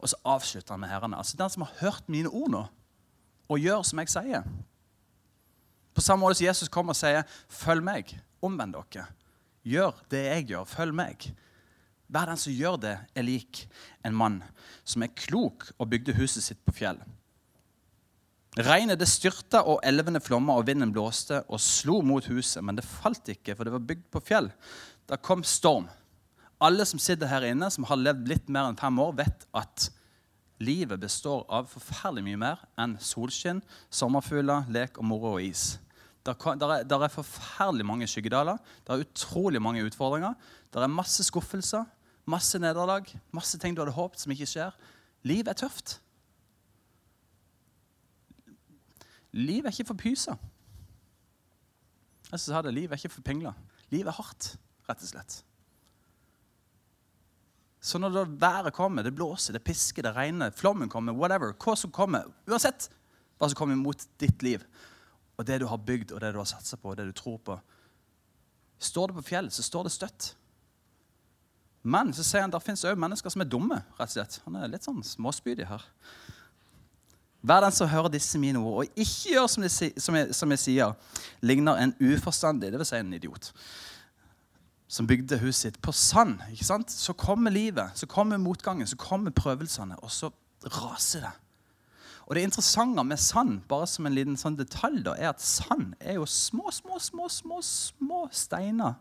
Og 0.00 0.08
så 0.08 0.16
avslutter 0.24 0.72
han 0.72 0.80
med 0.80 0.88
herrene. 0.88 1.18
Altså 1.20 1.36
den 1.36 1.52
som 1.52 1.66
har 1.66 1.74
hørt 1.82 2.08
mine 2.08 2.32
ord 2.32 2.50
nå, 2.54 2.64
og 3.52 3.60
gjør 3.60 3.84
som 3.84 4.00
jeg 4.00 4.08
sier. 4.14 4.46
På 5.92 6.00
samme 6.00 6.24
måte 6.24 6.40
som 6.40 6.46
Jesus 6.46 6.72
kommer 6.72 6.96
og 6.96 6.96
sier, 6.96 7.24
'Følg 7.48 7.84
meg. 7.84 8.18
Omvend 8.40 8.72
dere.' 8.72 9.12
Gjør 9.64 9.92
det 10.10 10.24
jeg 10.24 10.46
gjør. 10.48 10.64
Følg 10.64 10.94
meg. 10.94 11.34
Hver 12.08 12.26
den 12.26 12.36
som 12.36 12.52
gjør 12.52 12.76
det, 12.80 12.98
er 13.14 13.22
lik 13.22 13.68
en 14.04 14.14
mann 14.14 14.42
som 14.84 15.02
er 15.02 15.14
klok 15.14 15.70
og 15.78 15.90
bygde 15.90 16.16
huset 16.16 16.42
sitt 16.42 16.64
på 16.64 16.72
fjell. 16.72 16.98
Regnet 18.52 19.00
det 19.00 19.08
styrta, 19.08 19.62
og 19.64 19.80
elvene 19.86 20.20
flomma, 20.20 20.58
og 20.60 20.66
vinden 20.68 20.90
blåste 20.92 21.38
og 21.48 21.60
slo 21.62 22.02
mot 22.04 22.26
huset. 22.28 22.60
Men 22.64 22.76
det 22.76 22.84
falt 22.84 23.30
ikke, 23.32 23.56
for 23.56 23.64
det 23.64 23.72
var 23.72 23.86
bygd 23.88 24.04
på 24.12 24.20
fjell. 24.28 24.50
Da 25.08 25.16
kom 25.16 25.44
storm. 25.46 25.88
Alle 26.62 26.84
som 26.86 27.00
sitter 27.00 27.30
her 27.30 27.46
inne, 27.48 27.70
som 27.72 27.86
har 27.88 27.98
levd 27.98 28.28
litt 28.28 28.52
mer 28.52 28.68
enn 28.68 28.78
fem 28.78 29.00
år, 29.02 29.16
vet 29.22 29.46
at 29.56 29.88
livet 30.62 31.00
består 31.00 31.46
av 31.50 31.70
forferdelig 31.72 32.26
mye 32.28 32.42
mer 32.44 32.60
enn 32.78 32.98
solskinn, 33.02 33.64
sommerfugler, 33.90 34.68
lek 34.70 35.00
og 35.00 35.08
moro 35.08 35.32
og 35.38 35.48
is. 35.48 35.80
Der, 36.22 36.36
er, 36.36 36.84
der 36.86 37.02
er 37.02 37.10
forferdelig 37.10 37.88
mange 37.88 38.06
skyggedaler. 38.06 38.60
Det 38.84 38.94
er 38.94 39.02
utrolig 39.02 39.64
mange 39.64 39.82
utfordringer. 39.88 40.36
Det 40.70 40.78
er 40.78 40.92
masse 40.92 41.24
skuffelser, 41.26 41.88
masse 42.30 42.60
nederlag, 42.62 43.08
masse 43.34 43.58
ting 43.58 43.74
du 43.74 43.82
hadde 43.82 43.96
håpet 43.96 44.22
som 44.22 44.36
ikke 44.36 44.46
skjer. 44.52 44.76
Liv 45.26 45.48
er 45.50 45.58
tøft. 45.58 45.96
Liv 49.32 49.64
er 49.64 49.72
ikke 49.72 49.88
for 49.92 50.00
pyser. 50.00 50.36
Jeg 52.32 52.40
sa 52.40 52.62
det, 52.64 52.72
Livet 52.74 52.94
er 52.94 53.00
ikke 53.00 53.16
for 53.16 53.24
pingler. 53.24 53.56
Livet 53.92 54.08
er 54.08 54.16
hardt, 54.16 54.54
rett 54.88 55.02
og 55.04 55.10
slett. 55.10 55.42
Så 57.82 57.98
når 57.98 58.14
det 58.14 58.40
været 58.40 58.72
kommer, 58.72 59.02
det 59.02 59.14
blåser, 59.14 59.52
det 59.52 59.64
pisker, 59.64 60.02
det 60.06 60.14
regner, 60.16 60.52
flommen 60.54 60.88
kommer, 60.88 61.12
whatever, 61.12 61.52
hva 61.52 61.74
som 61.76 61.90
kommer, 61.92 62.28
uansett 62.46 62.88
hva 63.38 63.48
som 63.50 63.58
kommer 63.58 63.76
mot 63.76 64.06
ditt 64.22 64.42
liv, 64.46 64.62
og 65.36 65.46
det 65.48 65.58
du 65.60 65.66
har 65.66 65.80
bygd, 65.82 66.12
og 66.12 66.22
det 66.22 66.30
du 66.32 66.38
har 66.38 66.46
satsa 66.48 66.78
på, 66.78 66.92
og 66.92 67.00
det 67.00 67.08
du 67.10 67.16
tror 67.16 67.40
på 67.42 67.58
Står 68.82 69.12
det 69.12 69.14
på 69.14 69.22
fjell, 69.22 69.46
så 69.54 69.62
står 69.62 69.84
det 69.86 69.92
støtt. 69.94 70.24
Men 71.86 72.08
så 72.14 72.24
sier 72.26 72.42
han 72.42 72.50
der 72.50 72.62
fins 72.62 72.82
òg 72.86 72.98
mennesker 72.98 73.30
som 73.30 73.44
er 73.44 73.50
dumme. 73.50 73.76
rett 73.94 74.10
og 74.10 74.14
slett. 74.16 74.40
Han 74.42 74.56
er 74.58 74.72
litt 74.72 74.82
sånn 74.82 75.04
småspydig 75.06 75.68
her. 75.68 75.84
Vær 77.42 77.64
den 77.64 77.74
som 77.74 77.90
hører 77.90 78.12
disse 78.14 78.38
mine 78.38 78.60
ord, 78.62 78.84
og 78.84 78.98
ikke 79.02 79.34
gjør 79.34 79.46
som, 79.50 79.64
de, 79.64 79.70
som, 80.00 80.14
jeg, 80.14 80.34
som 80.34 80.52
jeg 80.54 80.62
sier, 80.62 80.92
ligner 81.42 81.80
en 81.82 81.94
uforstandig, 81.98 82.70
dvs. 82.70 82.92
Si 82.92 83.00
en 83.00 83.16
idiot, 83.16 83.48
som 84.86 85.08
bygde 85.10 85.40
huset 85.42 85.72
sitt 85.72 85.80
på 85.82 85.94
sand. 85.96 86.36
ikke 86.52 86.68
sant? 86.68 86.92
Så 86.94 87.16
kommer 87.18 87.50
livet, 87.50 87.90
så 87.98 88.06
kommer 88.06 88.38
motgangen, 88.38 88.86
så 88.86 88.96
kommer 88.96 89.34
prøvelsene, 89.34 89.98
og 89.98 90.12
så 90.14 90.30
raser 90.62 91.26
det. 91.26 91.32
Og 92.26 92.36
Det 92.36 92.42
interessante 92.46 93.02
med 93.04 93.18
sand 93.18 93.60
bare 93.68 93.86
som 93.90 94.06
en 94.06 94.14
liten 94.14 94.36
sånn 94.38 94.56
detalj 94.56 95.02
da, 95.04 95.16
er 95.18 95.32
at 95.32 95.42
sand 95.42 95.96
er 95.98 96.20
jo 96.20 96.26
små, 96.30 96.70
små, 96.70 97.00
små, 97.02 97.26
små, 97.28 97.58
små 97.66 98.20
steiner. 98.30 98.94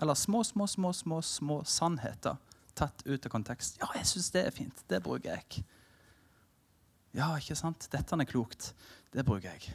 Eller 0.00 0.14
små, 0.14 0.44
små, 0.46 0.68
små, 0.70 0.92
små, 0.92 1.18
små 1.20 1.58
sannheter 1.66 2.38
tatt 2.80 3.04
ut 3.06 3.26
av 3.26 3.32
kontekst. 3.32 3.78
Ja, 3.82 3.90
jeg 3.98 4.08
syns 4.08 4.30
det 4.34 4.46
er 4.46 4.54
fint. 4.54 4.84
Det 4.88 5.02
bruker 5.04 5.36
jeg. 5.36 5.64
Ja, 7.16 7.32
ikke 7.36 7.58
sant? 7.58 7.88
Dette 7.92 8.16
er 8.16 8.28
klokt. 8.28 8.72
Det 9.12 9.24
bruker 9.26 9.50
jeg. 9.50 9.74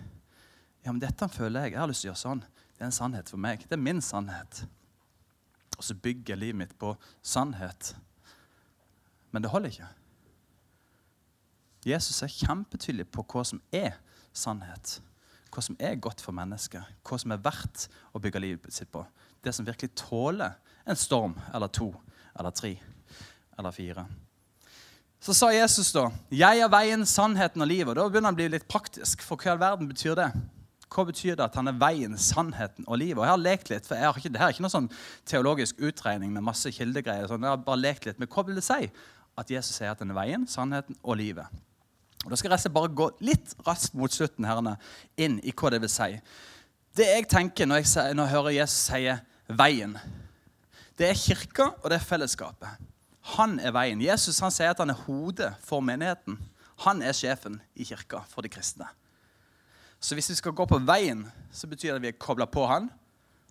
Ja, 0.86 0.94
men 0.94 1.02
dette 1.04 1.28
føler 1.32 1.66
jeg. 1.66 1.76
Jeg 1.76 1.82
har 1.82 1.92
lyst 1.92 2.06
til 2.06 2.10
å 2.10 2.14
gjøre 2.14 2.24
sånn. 2.24 2.44
Det 2.76 2.84
er 2.84 2.90
en 2.90 2.96
sannhet 2.96 3.32
for 3.32 3.42
meg. 3.42 3.66
Det 3.68 3.76
er 3.76 3.84
min 3.84 4.02
sannhet. 4.04 4.64
Og 5.76 5.84
så 5.84 5.98
bygger 6.00 6.40
livet 6.40 6.60
mitt 6.62 6.76
på 6.80 6.94
sannhet. 7.26 7.94
Men 9.34 9.44
det 9.44 9.52
holder 9.52 9.74
ikke. 9.74 9.92
Jesus 11.86 12.24
er 12.26 12.32
kjempetydelig 12.34 13.06
på 13.14 13.26
hva 13.30 13.44
som 13.46 13.62
er 13.76 13.98
sannhet. 14.34 15.00
Hva 15.54 15.64
som 15.64 15.78
er 15.80 16.00
godt 16.02 16.24
for 16.24 16.36
mennesket. 16.36 16.84
Hva 17.06 17.20
som 17.22 17.36
er 17.36 17.44
verdt 17.44 17.88
å 18.16 18.22
bygge 18.24 18.42
livet 18.42 18.74
sitt 18.76 18.92
på. 18.94 19.04
Det 19.44 19.54
som 19.54 19.68
virkelig 19.68 19.94
tåler 20.00 20.56
en 20.86 21.00
storm 21.00 21.36
eller 21.54 21.70
to 21.74 21.92
eller 22.36 22.56
tre 22.56 22.76
eller 23.58 23.72
fire. 23.76 24.06
Så 25.20 25.34
sa 25.34 25.50
Jesus 25.50 25.92
da, 25.92 26.12
'Jeg 26.30 26.60
er 26.60 26.70
veien, 26.70 27.06
sannheten 27.06 27.62
og 27.62 27.68
livet'. 27.68 27.90
Og 27.90 27.96
Da 27.96 28.10
begynner 28.10 28.30
han 28.30 28.36
å 28.36 28.42
bli 28.42 28.48
litt 28.48 28.68
praktisk. 28.68 29.22
For 29.22 29.36
hva 29.36 29.48
i 29.48 29.50
all 29.50 29.58
verden 29.58 29.88
betyr 29.88 30.16
det? 30.16 30.32
Hva 30.90 31.06
betyr 31.06 31.36
det 31.36 31.46
at 31.46 31.56
han 31.56 31.68
er 31.68 31.74
veien, 31.74 32.18
sannheten 32.18 32.86
og 32.88 33.00
livet? 33.00 33.18
Og 33.18 33.24
Jeg 33.24 33.32
har 33.32 33.38
lekt 33.38 33.70
litt, 33.70 33.86
for 33.86 33.96
har 33.96 34.14
ikke, 34.14 34.32
det 34.32 34.40
her 34.40 34.48
er 34.48 34.54
ikke 34.54 34.62
noe 34.62 34.70
sånn 34.70 34.92
teologisk 35.26 35.80
utregning 35.80 36.32
med 36.32 36.44
masse 36.44 36.70
kildegreier. 36.72 37.28
Sånn. 37.28 37.42
Jeg 37.42 37.50
har 37.50 37.58
bare 37.58 37.82
lekt 37.82 38.06
litt, 38.06 38.20
Men 38.20 38.28
hva 38.28 38.46
vil 38.46 38.56
det 38.56 38.64
si 38.64 38.92
at 39.38 39.50
Jesus 39.50 39.76
sier 39.76 39.92
at 39.92 40.00
han 40.00 40.12
er 40.12 40.16
veien, 40.16 40.48
sannheten 40.48 40.96
og 41.04 41.18
livet? 41.18 41.48
Og 42.24 42.30
Da 42.30 42.36
skal 42.36 42.52
jeg 42.52 42.74
bare 42.74 42.88
gå 42.88 43.10
litt 43.22 43.56
raskt 43.66 43.94
mot 43.94 44.12
slutten 44.12 44.46
herrene, 44.46 44.78
inn 45.18 45.40
i 45.44 45.52
hva 45.52 45.72
det 45.72 45.82
vil 45.82 45.90
si. 45.90 46.22
Det 46.96 47.06
jeg 47.06 47.28
tenker 47.28 47.66
når 47.66 47.84
jeg, 47.84 48.16
når 48.16 48.24
jeg 48.24 48.32
hører 48.32 48.50
Jesus 48.62 48.78
si 48.78 49.18
'veien', 49.50 50.00
det 50.98 51.10
er 51.10 51.14
kirka, 51.14 51.64
og 51.84 51.90
det 51.90 52.00
er 52.00 52.06
fellesskapet. 52.06 52.70
Han 53.34 53.58
er 53.60 53.74
veien. 53.74 54.04
Jesus 54.04 54.40
han 54.44 54.54
sier 54.54 54.74
at 54.76 54.82
han 54.84 54.94
er 54.94 55.02
hodet 55.08 55.54
for 55.66 55.82
menigheten. 55.82 56.38
Han 56.86 57.02
er 57.02 57.16
sjefen 57.16 57.58
i 57.74 57.88
kirka 57.88 58.22
for 58.30 58.46
de 58.46 58.52
kristne. 58.52 58.88
Så 60.00 60.14
hvis 60.14 60.30
vi 60.30 60.38
skal 60.38 60.54
gå 60.54 60.66
på 60.70 60.78
veien, 60.86 61.24
så 61.52 61.68
betyr 61.68 61.96
det 61.96 61.98
at 61.98 62.04
vi 62.04 62.12
er 62.12 62.20
kobla 62.22 62.46
på 62.52 62.66
han. 62.70 62.92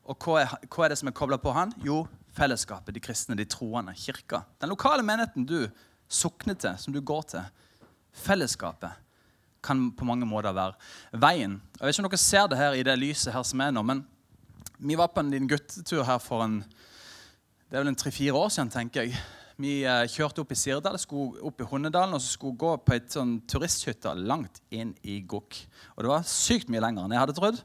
Og 0.04 0.21
hva 0.21 0.43
er, 0.43 0.52
hva 0.69 0.85
er, 0.85 0.93
det 0.93 1.00
som 1.00 1.09
er 1.11 1.16
kobla 1.16 1.40
på 1.40 1.54
han? 1.57 1.73
Jo, 1.83 2.04
fellesskapet, 2.37 2.95
de 2.95 3.02
kristne, 3.02 3.38
de 3.38 3.47
troende, 3.49 3.95
kirka. 3.99 4.45
Den 4.62 4.71
lokale 4.71 5.02
menigheten 5.02 5.49
du 5.49 5.64
sokner 6.07 6.54
til, 6.54 6.76
som 6.78 6.95
du 6.95 7.00
går 7.00 7.26
til. 7.33 7.49
Fellesskapet 8.14 9.00
kan 9.64 9.88
på 9.97 10.04
mange 10.04 10.28
måter 10.28 10.52
være 10.52 10.76
veien. 11.25 11.57
Jeg 11.78 11.87
vet 11.87 11.97
ikke 11.97 12.04
om 12.04 12.11
dere 12.12 12.21
ser 12.21 12.50
det 12.52 12.61
her 12.61 12.76
i 12.76 12.85
det 12.87 12.99
lyset 13.00 13.33
her 13.33 13.47
som 13.49 13.62
er 13.64 13.73
nå, 13.73 13.83
men 13.83 14.04
vi 14.78 14.99
var 15.00 15.09
på 15.14 15.25
en 15.25 15.31
liten 15.33 15.49
guttetur 15.49 16.04
her 16.04 16.21
for 16.21 16.45
en, 16.45 16.59
det 17.71 17.78
er 17.78 17.81
vel 17.81 17.95
en 17.95 17.99
tre-fire 17.99 18.37
år 18.37 18.52
siden, 18.52 18.71
tenker 18.75 19.07
jeg. 19.07 19.16
Vi 19.62 19.84
eh, 19.87 20.04
kjørte 20.11 20.42
opp 20.42 20.50
i 20.50 20.56
Sirdal, 20.58 20.96
skulle 20.99 21.38
opp 21.46 21.62
i 21.62 21.66
Hundedalen 21.70 22.16
og 22.16 22.23
så 22.23 22.32
skulle 22.32 22.58
gå 22.58 22.73
på 22.82 22.96
et 22.96 23.12
sånn 23.14 23.37
turisthytte 23.46 24.11
langt 24.18 24.58
inn 24.75 24.90
i 25.06 25.20
Gokk. 25.30 25.61
Og 25.94 26.02
det 26.02 26.11
var 26.11 26.26
sykt 26.26 26.73
mye 26.75 26.82
lenger 26.82 27.06
enn 27.06 27.14
jeg 27.14 27.23
hadde 27.23 27.37
trodd. 27.38 27.61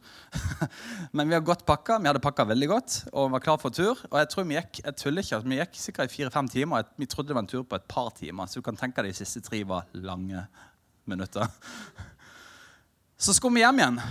Men 1.18 1.32
vi 1.32 1.38
har 1.38 1.46
godt 1.46 1.66
pakka. 1.66 1.98
Vi 1.98 2.12
hadde 2.12 2.22
pakka 2.22 2.46
veldig 2.52 2.70
godt 2.70 2.98
og 3.10 3.34
var 3.34 3.46
klar 3.46 3.58
for 3.62 3.74
tur. 3.74 3.98
Og 4.12 4.18
jeg 4.22 4.30
tror 4.36 4.46
vi 4.46 4.60
gikk 4.60 4.84
jeg 4.84 4.98
tuller 5.02 5.26
ikke, 5.26 5.42
vi 5.50 5.62
gikk 5.64 5.80
sikkert 5.82 6.14
i 6.14 6.18
fire-fem 6.20 6.52
timer. 6.54 6.86
Vi 7.02 7.10
trodde 7.10 7.34
det 7.34 7.40
var 7.40 7.48
en 7.48 7.54
tur 7.56 7.66
på 7.66 7.80
et 7.80 7.90
par 7.90 8.14
timer. 8.20 8.46
Så 8.46 8.62
du 8.62 8.68
kan 8.70 8.78
tenke 8.78 9.02
deg 9.02 9.16
de 9.16 9.22
siste 9.24 9.42
tre 9.46 9.64
var 9.66 9.90
lange 9.98 10.46
minutter. 11.10 11.50
Så 13.20 13.34
skulle 13.34 13.58
vi 13.58 13.66
hjem 13.66 13.82
igjen. 13.82 14.04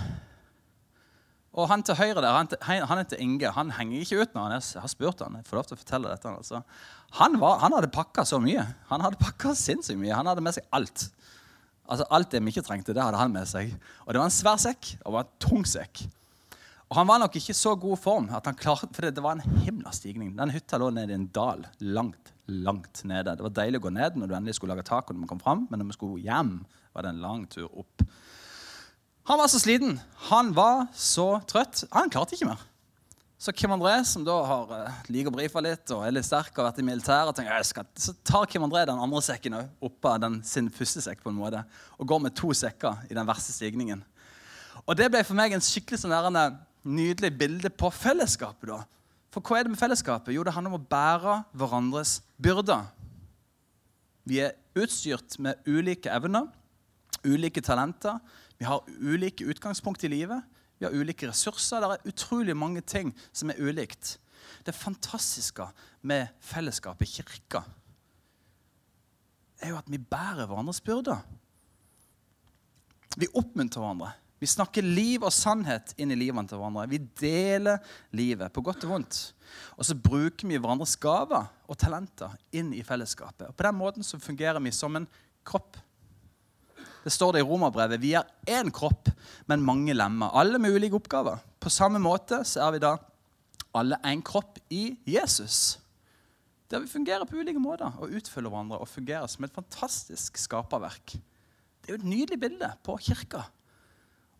Og 1.56 1.68
han 1.70 1.82
til 1.82 1.96
høyre 1.96 2.20
der, 2.20 2.34
han, 2.34 2.82
han 2.90 3.00
heter 3.00 3.20
Inge. 3.24 3.50
Han 3.56 3.72
henger 3.74 4.02
ikke 4.04 4.20
ut 4.22 4.34
når 4.36 4.44
han 4.44 4.56
er, 4.58 4.66
har 4.82 4.90
spurt 4.92 5.22
han, 5.24 5.38
jeg 5.40 5.48
får 5.48 5.58
lov 5.58 5.68
til 5.68 5.78
å 5.78 5.80
fortelle 5.80 6.12
dette. 6.12 6.34
Altså. 6.40 6.60
Han, 7.18 7.38
var, 7.40 7.62
han, 7.64 7.74
hadde 7.78 7.90
pakka 7.94 8.26
så 8.28 8.40
mye. 8.42 8.66
Han 8.92 9.04
hadde 9.04 9.20
pakka 9.22 9.54
sinnssykt 9.56 10.00
mye. 10.00 10.14
Han 10.14 10.28
hadde 10.28 10.44
med 10.44 10.58
seg 10.58 10.68
alt. 10.76 11.08
Altså 11.88 12.04
Alt 12.12 12.34
det 12.34 12.42
vi 12.44 12.52
ikke 12.52 12.66
trengte, 12.66 12.92
det 12.92 13.02
hadde 13.02 13.20
han 13.20 13.32
med 13.32 13.48
seg. 13.48 13.72
Og 14.04 14.12
det 14.12 14.20
var 14.20 14.28
en 14.28 14.38
svær 14.38 14.60
sekk, 14.60 14.92
og 15.00 15.08
det 15.08 15.16
var 15.16 15.26
en 15.26 15.36
tung 15.40 15.64
sekk. 15.68 16.04
Og 16.88 16.96
han 16.96 17.08
var 17.08 17.20
nok 17.20 17.34
ikke 17.36 17.56
så 17.56 17.74
god 17.80 18.00
form, 18.00 18.28
at 18.32 18.46
han 18.48 18.56
klarte, 18.56 18.88
for 18.96 19.08
det 19.08 19.24
var 19.24 19.36
en 19.36 19.60
himla 19.64 19.92
stigning. 19.92 20.34
Den 20.36 20.52
hytta 20.52 20.80
lå 20.80 20.88
nede 20.92 21.12
i 21.12 21.18
en 21.18 21.28
dal, 21.32 21.66
langt, 21.84 22.32
langt 22.48 23.02
nede. 23.08 23.34
Det 23.36 23.44
var 23.44 23.56
deilig 23.58 23.80
å 23.80 23.86
gå 23.88 23.92
ned 23.96 24.16
når 24.16 24.30
du 24.30 24.36
endelig 24.36 24.56
skulle 24.56 24.76
lage 24.76 24.88
tak, 24.88 25.08
og 25.08 25.16
når 25.16 25.26
vi 25.26 25.32
kom 25.32 25.42
fram, 25.42 25.66
men 25.68 25.82
når 25.82 25.90
vi 25.90 25.96
skulle 25.98 26.24
hjem, 26.24 26.54
var 26.96 27.04
det 27.04 27.12
en 27.12 27.24
lang 27.24 27.44
tur 27.52 27.68
opp. 27.68 28.04
Han 29.28 29.38
var 29.38 29.48
så 29.52 29.58
sliten. 29.60 29.98
Han 30.30 30.54
var 30.56 30.86
så 30.96 31.34
trøtt. 31.44 31.82
Han 31.92 32.08
klarte 32.08 32.32
ikke 32.32 32.48
mer. 32.48 32.62
Så 33.38 33.52
Kim 33.52 33.70
André, 33.70 33.92
som 34.08 34.24
da 34.26 34.34
har 34.48 34.70
uh, 34.72 35.02
liker 35.12 35.28
å 35.30 35.34
brife 35.36 35.60
litt 35.62 35.92
og 35.94 36.00
er 36.02 36.14
litt 36.16 36.26
sterk 36.26 36.48
og 36.56 36.62
har 36.62 36.70
vært 36.72 36.80
i 36.80 36.86
militæret, 36.88 37.36
tenker, 37.36 37.52
jeg 37.60 37.68
skal, 37.68 37.86
så 37.94 38.14
tar 38.26 38.48
Kim 38.50 38.64
André 38.66 38.86
den 38.88 38.98
andre 38.98 39.20
sekken 39.22 39.58
oppå 39.84 40.14
den, 40.18 40.40
sin 40.48 40.70
første 40.74 41.04
sekk 41.04 41.20
på 41.22 41.30
en 41.30 41.36
måte, 41.38 41.60
og 42.00 42.08
går 42.08 42.24
med 42.24 42.34
to 42.40 42.50
sekker 42.56 43.04
i 43.06 43.14
den 43.14 43.28
verste 43.28 43.54
stigningen. 43.54 44.00
Og 44.88 44.96
Det 44.96 45.10
ble 45.12 45.22
for 45.28 45.38
meg 45.38 45.54
en 45.54 45.62
skikkelig 45.62 46.00
sånn 46.02 46.16
nydelig 46.88 47.30
bilde 47.36 47.70
på 47.70 47.92
fellesskapet. 47.92 48.72
da. 48.72 48.80
For 49.30 49.44
hva 49.44 49.60
er 49.60 49.68
det 49.68 49.76
med 49.76 49.82
fellesskapet? 49.84 50.32
Jo, 50.34 50.42
det 50.42 50.56
handler 50.56 50.72
om 50.72 50.80
å 50.80 50.88
bære 50.88 51.36
hverandres 51.52 52.22
byrder. 52.40 52.88
Vi 54.24 54.40
er 54.40 54.56
utstyrt 54.74 55.36
med 55.38 55.60
ulike 55.68 56.10
evner, 56.10 56.48
ulike 57.22 57.62
talenter. 57.62 58.16
Vi 58.58 58.66
har 58.66 58.84
ulike 59.00 59.46
utgangspunkt 59.46 60.04
i 60.04 60.10
livet. 60.10 60.42
Vi 60.78 60.86
har 60.86 60.94
ulike 60.94 61.28
ressurser. 61.30 61.82
Det 61.82 61.98
er 61.98 62.12
utrolig 62.12 62.56
mange 62.56 62.82
ting 62.82 63.12
som 63.32 63.50
er 63.50 63.60
ulikt. 63.62 64.16
Det 64.66 64.74
fantastiske 64.74 65.66
med 66.06 66.30
fellesskapet, 66.40 67.10
kirka, 67.10 67.62
er 69.58 69.72
jo 69.72 69.78
at 69.80 69.90
vi 69.90 69.98
bærer 69.98 70.46
hverandres 70.46 70.80
byrder. 70.84 71.22
Vi 73.18 73.26
oppmuntrer 73.34 73.82
hverandre. 73.82 74.12
Vi 74.38 74.46
snakker 74.46 74.86
liv 74.86 75.24
og 75.26 75.34
sannhet 75.34 75.96
inn 75.98 76.12
i 76.14 76.18
livene 76.18 76.46
til 76.46 76.60
hverandre. 76.60 76.86
Vi 76.90 77.00
deler 77.18 77.82
livet, 78.14 78.52
på 78.54 78.62
godt 78.62 78.86
og 78.86 78.92
vondt. 78.94 79.18
Og 79.74 79.88
så 79.88 79.96
bruker 79.98 80.46
vi 80.46 80.60
hverandres 80.60 80.94
gaver 81.02 81.48
og 81.66 81.78
talenter 81.80 82.36
inn 82.54 82.70
i 82.76 82.84
fellesskapet. 82.86 83.48
Og 83.50 83.56
På 83.58 83.66
den 83.66 83.78
måten 83.80 84.06
så 84.06 84.20
fungerer 84.22 84.62
vi 84.62 84.74
som 84.74 84.94
en 84.94 85.08
kropp. 85.46 85.80
Det 87.04 87.12
står 87.14 87.36
det 87.36 87.42
i 87.42 87.46
romerbrevet. 87.46 88.00
Vi 88.02 88.14
er 88.18 88.26
én 88.50 88.70
kropp, 88.74 89.10
men 89.46 89.64
mange 89.64 89.94
lemmer. 89.94 90.34
Alle 90.36 90.58
med 90.58 90.74
ulike 90.74 90.98
oppgaver. 90.98 91.38
På 91.60 91.70
samme 91.72 92.00
måte 92.02 92.42
så 92.46 92.66
er 92.66 92.74
vi 92.74 92.82
da 92.82 92.96
alle 93.78 94.00
én 94.08 94.22
kropp 94.24 94.58
i 94.74 94.96
Jesus. 95.06 95.78
Der 96.68 96.82
vi 96.82 96.90
fungerer 96.90 97.24
på 97.24 97.38
ulike 97.38 97.60
måter 97.62 97.94
og 97.96 98.12
utfyller 98.12 98.52
hverandre 98.52 98.80
og 98.82 98.90
fungerer 98.90 99.28
som 99.30 99.46
et 99.46 99.54
fantastisk 99.54 100.36
skaperverk. 100.40 101.14
Det 101.80 101.88
er 101.88 101.96
jo 101.96 102.00
et 102.02 102.10
nydelig 102.10 102.40
bilde 102.40 102.68
på 102.84 102.98
kirka. 103.00 103.46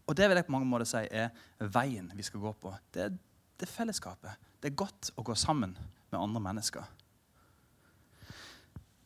Og 0.09 0.17
det 0.17 0.29
vil 0.29 0.41
jeg 0.41 0.49
på 0.49 0.53
mange 0.53 0.69
måter 0.69 0.89
si 0.89 1.05
er 1.09 1.33
veien 1.73 2.11
vi 2.17 2.25
skal 2.27 2.43
gå 2.43 2.53
på. 2.61 2.73
Det 2.93 3.07
er, 3.07 3.17
det 3.61 3.69
fellesskapet. 3.69 4.37
Det 4.61 4.71
er 4.71 4.81
godt 4.81 5.13
å 5.17 5.25
gå 5.25 5.37
sammen 5.37 5.77
med 6.11 6.21
andre 6.21 6.43
mennesker. 6.43 6.85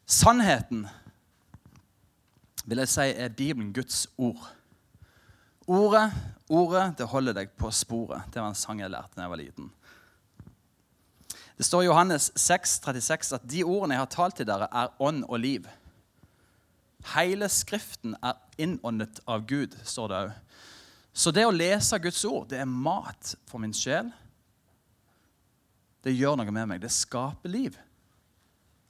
Sannheten 0.06 0.86
vil 2.64 2.82
jeg 2.82 2.90
si 2.92 3.06
er 3.10 3.34
Bibelen 3.34 3.72
Guds 3.74 4.06
ord. 4.16 4.42
Ordet, 5.66 6.08
ordet, 6.50 6.88
det 6.98 7.06
holder 7.10 7.36
deg 7.36 7.52
på 7.58 7.70
sporet. 7.74 8.26
Det 8.32 8.42
var 8.42 8.50
en 8.50 8.58
sang 8.58 8.82
jeg 8.82 8.90
lærte 8.92 9.16
da 9.16 9.26
jeg 9.26 9.32
var 9.32 9.40
liten. 9.40 9.70
Det 11.56 11.66
står 11.66 11.84
i 11.84 11.86
Johannes 11.86 12.30
6, 12.36 12.78
36 12.82 13.36
at 13.36 13.44
de 13.46 13.62
ordene 13.62 13.94
jeg 13.94 14.02
har 14.02 14.10
talt 14.10 14.38
til 14.40 14.48
dere, 14.48 14.66
er 14.72 14.94
ånd 15.02 15.22
og 15.28 15.38
liv. 15.42 15.68
Hele 17.12 17.48
Skriften 17.50 18.16
er 18.22 18.38
innåndet 18.62 19.20
av 19.26 19.44
Gud, 19.46 19.74
står 19.86 20.10
det 20.10 20.20
òg. 20.22 20.32
Så 21.12 21.30
det 21.34 21.44
å 21.44 21.52
lese 21.52 21.98
Guds 22.00 22.22
ord, 22.24 22.46
det 22.48 22.62
er 22.62 22.68
mat 22.68 23.34
for 23.50 23.60
min 23.60 23.74
sjel. 23.76 24.08
Det 26.02 26.14
gjør 26.14 26.38
noe 26.40 26.54
med 26.54 26.70
meg. 26.70 26.80
Det 26.82 26.90
skaper 26.90 27.52
liv. 27.52 27.76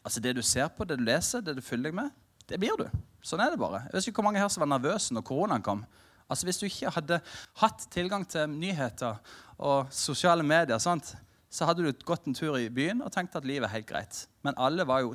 Altså 0.06 0.20
Det 0.22 0.36
du 0.36 0.42
ser 0.42 0.70
på, 0.70 0.86
det 0.86 0.98
du 1.00 1.04
leser, 1.04 1.42
det 1.42 1.56
du 1.58 1.64
fyller 1.64 1.90
deg 1.90 1.98
med, 1.98 2.14
det 2.48 2.60
blir 2.62 2.78
du. 2.78 2.86
Sånn 3.22 3.42
er 3.42 3.52
det 3.52 3.60
bare. 3.62 3.84
Jeg 3.86 3.94
vet 3.94 4.08
ikke 4.10 4.20
hvor 4.20 4.28
mange 4.30 4.42
her 4.42 4.50
som 4.50 4.64
var 4.64 4.72
nervøse 4.72 5.14
når 5.14 5.26
koronaen 5.26 5.64
kom. 5.64 5.84
Altså 6.30 6.48
Hvis 6.48 6.58
du 6.58 6.66
ikke 6.66 6.90
hadde 6.94 7.20
hatt 7.60 7.84
tilgang 7.92 8.24
til 8.26 8.50
nyheter 8.50 9.20
og 9.62 9.92
sosiale 9.94 10.42
medier, 10.46 10.80
sant? 10.82 11.14
så 11.52 11.66
hadde 11.68 11.84
du 11.84 12.04
gått 12.08 12.26
en 12.26 12.36
tur 12.36 12.56
i 12.56 12.70
byen 12.72 13.02
og 13.04 13.12
tenkt 13.12 13.34
at 13.36 13.44
livet 13.44 13.68
er 13.68 13.74
helt 13.74 13.88
greit. 13.90 14.22
Men 14.40 14.56
alle 14.56 14.86
var 14.88 15.02
jo 15.04 15.12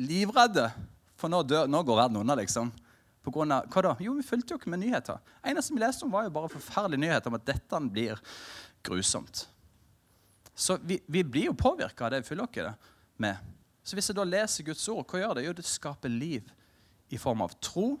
livredde, 0.00 0.70
for 1.20 1.28
nå, 1.28 1.42
dør, 1.44 1.68
nå 1.68 1.82
går 1.84 1.98
verden 1.98 2.22
under, 2.22 2.38
liksom. 2.40 2.70
På 3.22 3.30
grunn 3.34 3.52
av, 3.54 3.68
hva 3.70 3.82
da? 3.84 3.92
Jo, 4.00 4.14
vi 4.16 4.24
fulgte 4.24 4.54
jo 4.54 4.58
ikke 4.58 4.72
med 4.72 4.80
nyheter. 4.82 5.20
eneste 5.44 5.76
vi 5.76 5.82
leste 5.82 6.06
om, 6.06 6.14
var 6.14 6.24
jo 6.24 6.32
bare 6.34 6.50
forferdelige 6.54 7.04
nyheter 7.04 7.28
om 7.28 7.36
at 7.36 7.44
dette 7.46 7.82
blir 7.92 8.22
grusomt. 8.82 9.44
Så 10.56 10.78
vi, 10.80 10.98
vi 11.06 11.22
blir 11.24 11.50
jo 11.50 11.58
påvirka 11.60 12.06
av 12.06 12.14
det 12.14 12.22
vi 12.24 12.30
fyller 12.32 12.48
oss 12.48 12.88
med. 13.20 13.52
Så 13.84 13.98
hvis 13.98 14.08
jeg 14.08 14.16
da 14.16 14.24
leser 14.24 14.64
Guds 14.64 14.88
ord, 14.88 15.04
hva 15.04 15.20
gjør 15.20 15.36
det? 15.36 15.44
Jo, 15.44 15.54
det 15.60 15.68
skaper 15.68 16.08
liv 16.08 16.48
i 17.12 17.20
form 17.20 17.44
av 17.44 17.54
tro. 17.60 17.94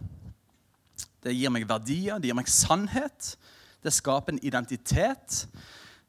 Det 1.22 1.34
gir 1.36 1.52
meg 1.52 1.68
verdier, 1.68 2.18
det 2.18 2.30
gir 2.30 2.38
meg 2.38 2.50
sannhet. 2.50 3.34
Det 3.82 3.92
skaper 3.94 4.34
en 4.34 4.42
identitet. 4.42 5.44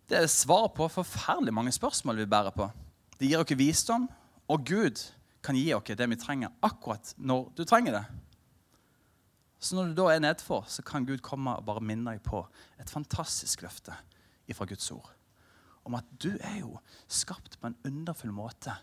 Det 0.09 0.19
er 0.19 0.31
svar 0.31 0.69
på 0.75 0.89
forferdelig 0.91 1.53
mange 1.55 1.73
spørsmål 1.75 2.23
vi 2.23 2.29
bærer 2.29 2.55
på. 2.55 2.69
Det 3.19 3.29
gir 3.29 3.43
oss 3.43 3.55
visdom, 3.57 4.07
og 4.49 4.65
Gud 4.67 5.01
kan 5.43 5.57
gi 5.57 5.71
oss 5.75 5.91
det 5.91 6.09
vi 6.09 6.19
trenger, 6.19 6.53
akkurat 6.63 7.13
når 7.17 7.49
du 7.57 7.63
trenger 7.67 7.99
det. 7.99 8.03
Så 9.63 9.77
når 9.77 9.91
du 9.91 9.99
da 10.01 10.09
er 10.11 10.23
nedfor, 10.23 10.65
så 10.67 10.83
kan 10.83 11.05
Gud 11.07 11.21
komme 11.23 11.53
og 11.55 11.65
bare 11.67 11.83
minne 11.83 12.11
deg 12.11 12.23
på 12.25 12.41
et 12.81 12.91
fantastisk 12.91 13.63
løfte 13.63 13.95
fra 14.53 14.67
Guds 14.67 14.89
ord. 14.91 15.07
Om 15.87 15.95
at 15.95 16.07
du 16.19 16.33
er 16.35 16.57
jo 16.59 16.75
skapt 17.07 17.55
på 17.59 17.69
en 17.69 17.77
underfull 17.87 18.33
måte. 18.35 18.75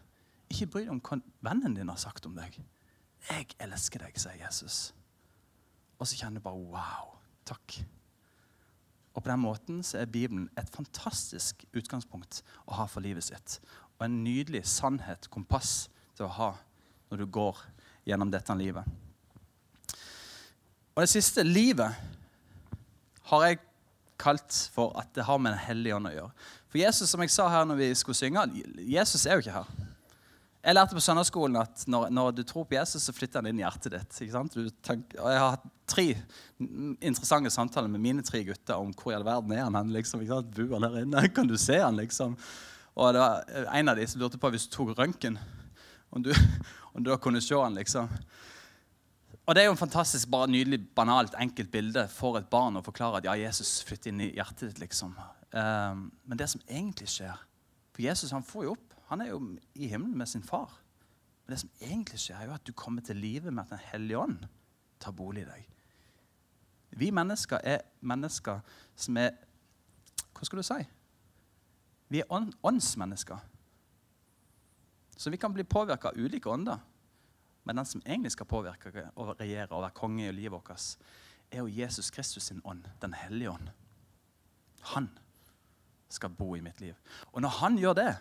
Ikke 0.49 0.71
bry 0.73 0.83
deg 0.87 0.95
om 0.95 1.03
hva 1.05 1.21
vennen 1.45 1.77
din 1.77 1.93
har 1.93 2.01
sagt 2.01 2.27
om 2.27 2.35
deg. 2.37 2.57
Jeg 3.29 3.51
elsker 3.61 4.07
deg, 4.07 4.17
sier 4.19 4.39
Jesus. 4.41 4.79
Og 6.01 6.09
så 6.09 6.17
kjenner 6.17 6.41
du 6.41 6.47
bare 6.47 6.69
wow. 6.73 7.17
Takk. 7.49 7.81
Og 9.15 9.23
på 9.23 9.29
den 9.29 9.43
måten 9.43 9.83
så 9.85 10.01
er 10.01 10.11
Bibelen 10.11 10.49
et 10.59 10.71
fantastisk 10.73 11.65
utgangspunkt 11.77 12.41
å 12.67 12.79
ha 12.79 12.87
for 12.89 13.05
livet 13.05 13.27
sitt. 13.27 13.59
Og 13.99 14.07
en 14.07 14.23
nydelig 14.25 14.63
sannhet, 14.71 15.29
kompass, 15.33 15.91
til 16.17 16.29
å 16.29 16.35
ha 16.37 16.51
når 17.11 17.23
du 17.23 17.27
går 17.33 17.59
gjennom 18.09 18.31
dette 18.33 18.55
livet. 18.57 18.87
Og 20.95 21.03
det 21.03 21.11
siste, 21.13 21.45
livet, 21.47 21.97
har 23.31 23.45
jeg 23.47 23.61
kalt 24.21 24.57
for 24.75 24.93
at 25.01 25.13
det 25.17 25.25
har 25.25 25.39
med 25.39 25.55
Den 25.55 25.63
hellige 25.65 25.97
ånd 25.97 26.11
å 26.11 26.15
gjøre. 26.15 26.49
For 26.71 26.79
Jesus, 26.79 27.11
som 27.11 27.23
jeg 27.25 27.33
sa 27.33 27.49
her 27.51 27.65
når 27.67 27.79
vi 27.81 27.89
skulle 27.99 28.19
synge, 28.19 28.45
Jesus 28.85 29.25
er 29.27 29.39
jo 29.39 29.45
ikke 29.45 29.59
her. 29.63 29.90
Jeg 30.61 30.77
lærte 30.77 30.93
på 30.93 31.01
søndagsskolen 31.01 31.57
at 31.57 31.87
når, 31.89 32.11
når, 32.13 32.35
du 32.37 32.43
tror 32.45 32.67
på 32.69 32.77
Jesus, 32.77 33.07
så 33.07 33.15
flytter 33.17 33.41
han 33.41 33.49
inn 33.49 33.63
i 33.63 33.65
hjertet 33.65 33.95
ditt. 33.95 34.19
Tenker, 34.85 35.23
og 35.23 35.31
Jeg 35.33 35.41
har 35.41 35.55
hatt 35.55 35.71
tre 35.89 36.05
interessante 37.01 37.53
samtaler 37.55 37.89
med 37.89 38.03
mine 38.05 38.25
tre 38.27 38.43
gutter 38.45 38.77
om 38.77 38.93
hvor 38.93 39.15
i 39.15 39.17
all 39.17 39.25
verden 39.25 39.55
er 39.57 39.65
han 39.65 39.95
liksom, 39.95 40.27
Bor 40.29 40.75
han 40.77 40.85
der 40.85 41.01
inne? 41.01 41.25
Kan 41.33 41.49
du 41.49 41.57
se 41.57 41.79
han, 41.81 41.97
liksom? 41.97 42.37
Og 43.01 43.15
det 43.17 43.23
var 43.23 43.73
en 43.73 43.89
av 43.89 43.97
de 43.97 44.05
som 44.11 44.21
lurte 44.21 44.41
på 44.41 44.51
hvis 44.53 44.69
du 44.69 44.75
tok 44.75 44.93
røntgen, 44.99 45.39
om, 46.11 46.29
om 46.93 47.01
du 47.01 47.09
da 47.09 47.17
kunne 47.17 47.41
se 47.41 47.57
han, 47.57 47.79
liksom. 47.81 48.11
Og 49.47 49.57
Det 49.57 49.63
er 49.63 49.71
jo 49.71 49.73
en 49.75 49.81
fantastisk, 49.81 50.29
bare 50.31 50.51
nydelig, 50.51 50.83
banalt, 50.95 51.35
enkelt 51.41 51.73
bilde 51.73 52.05
for 52.13 52.37
et 52.39 52.51
barn 52.53 52.77
å 52.77 52.85
forklare 52.85 53.19
at 53.19 53.27
ja, 53.27 53.39
Jesus 53.49 53.81
flytter 53.89 54.13
inn 54.13 54.21
i 54.29 54.29
hjertet 54.37 54.69
ditt. 54.69 54.85
liksom. 54.85 55.17
Um, 55.57 56.05
men 56.29 56.39
det 56.39 56.47
som 56.53 56.61
egentlig 56.69 57.09
skjer 57.11 57.35
For 57.91 58.05
Jesus 58.05 58.31
han 58.31 58.45
får 58.47 58.69
jo 58.69 58.75
opp, 58.77 58.90
han 59.11 59.21
er 59.21 59.33
jo 59.33 59.41
i 59.75 59.89
himmelen 59.91 60.19
med 60.19 60.29
sin 60.31 60.43
far. 60.43 60.71
Men 61.43 61.53
det 61.53 61.61
som 61.65 61.71
egentlig 61.83 62.21
skjer, 62.23 62.39
er 62.39 62.47
jo 62.47 62.55
at 62.55 62.67
du 62.67 62.73
kommer 62.79 63.03
til 63.03 63.19
livet 63.19 63.53
med 63.53 63.65
at 63.65 63.71
Den 63.71 63.87
hellige 63.91 64.19
ånd 64.19 64.39
tar 65.01 65.13
bolig 65.13 65.43
i 65.43 65.49
deg. 65.49 65.65
Vi 66.91 67.11
mennesker 67.11 67.59
er 67.65 67.83
mennesker 68.01 68.61
som 68.95 69.17
er 69.17 69.35
Hva 70.31 70.47
skal 70.47 70.63
du 70.63 70.63
si? 70.63 70.79
Vi 72.09 72.23
er 72.23 72.55
åndsmennesker. 72.63 73.39
Så 75.17 75.31
vi 75.31 75.37
kan 75.37 75.53
bli 75.53 75.65
påvirka 75.65 76.09
av 76.09 76.17
ulike 76.17 76.49
ånder. 76.49 76.79
Men 77.65 77.77
den 77.77 77.87
som 77.87 78.03
egentlig 78.07 78.33
skal 78.33 78.47
påvirke 78.47 79.11
og 79.15 79.35
regjere 79.41 79.75
og 79.75 79.83
være 79.83 79.99
konge 79.99 80.29
i 80.29 80.33
livet 80.33 80.55
vårt, 80.55 80.97
er 81.51 81.59
jo 81.59 81.67
Jesus 81.67 82.11
Kristus 82.11 82.43
sin 82.43 82.63
ånd, 82.65 82.87
Den 83.03 83.13
hellige 83.15 83.51
ånd. 83.51 83.69
Han 84.95 85.11
skal 86.09 86.31
bo 86.31 86.55
i 86.57 86.61
mitt 86.61 86.81
liv. 86.81 86.95
Og 87.33 87.43
når 87.43 87.49
han 87.49 87.79
gjør 87.79 87.93
det, 87.93 88.17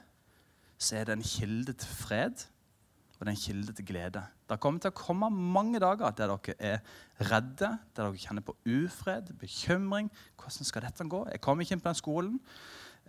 så 0.80 1.00
er 1.00 1.10
det 1.10 1.18
en 1.18 1.28
kilde 1.28 1.76
til 1.76 1.92
fred 2.00 2.48
og 3.20 3.28
det 3.28 3.34
er 3.34 3.36
en 3.36 3.44
kilde 3.44 3.74
til 3.76 3.86
glede. 3.86 4.22
Det 4.48 4.58
kommer 4.64 4.80
til 4.80 4.94
å 4.94 4.96
komme 4.96 5.28
mange 5.30 5.80
dager 5.84 6.14
der 6.16 6.32
dere 6.32 6.54
er 6.64 6.78
redde, 7.28 7.68
der 7.68 8.06
dere 8.06 8.20
kjenner 8.22 8.46
på 8.48 8.56
ufred, 8.64 9.34
bekymring. 9.42 10.08
Hvordan 10.40 10.68
skal 10.68 10.86
dette 10.86 11.04
gå? 11.04 11.26
Jeg 11.28 11.42
kommer 11.44 11.66
ikke 11.66 11.76
inn 11.76 11.82
på 11.84 11.92
den 11.92 12.00
skolen. 12.00 12.38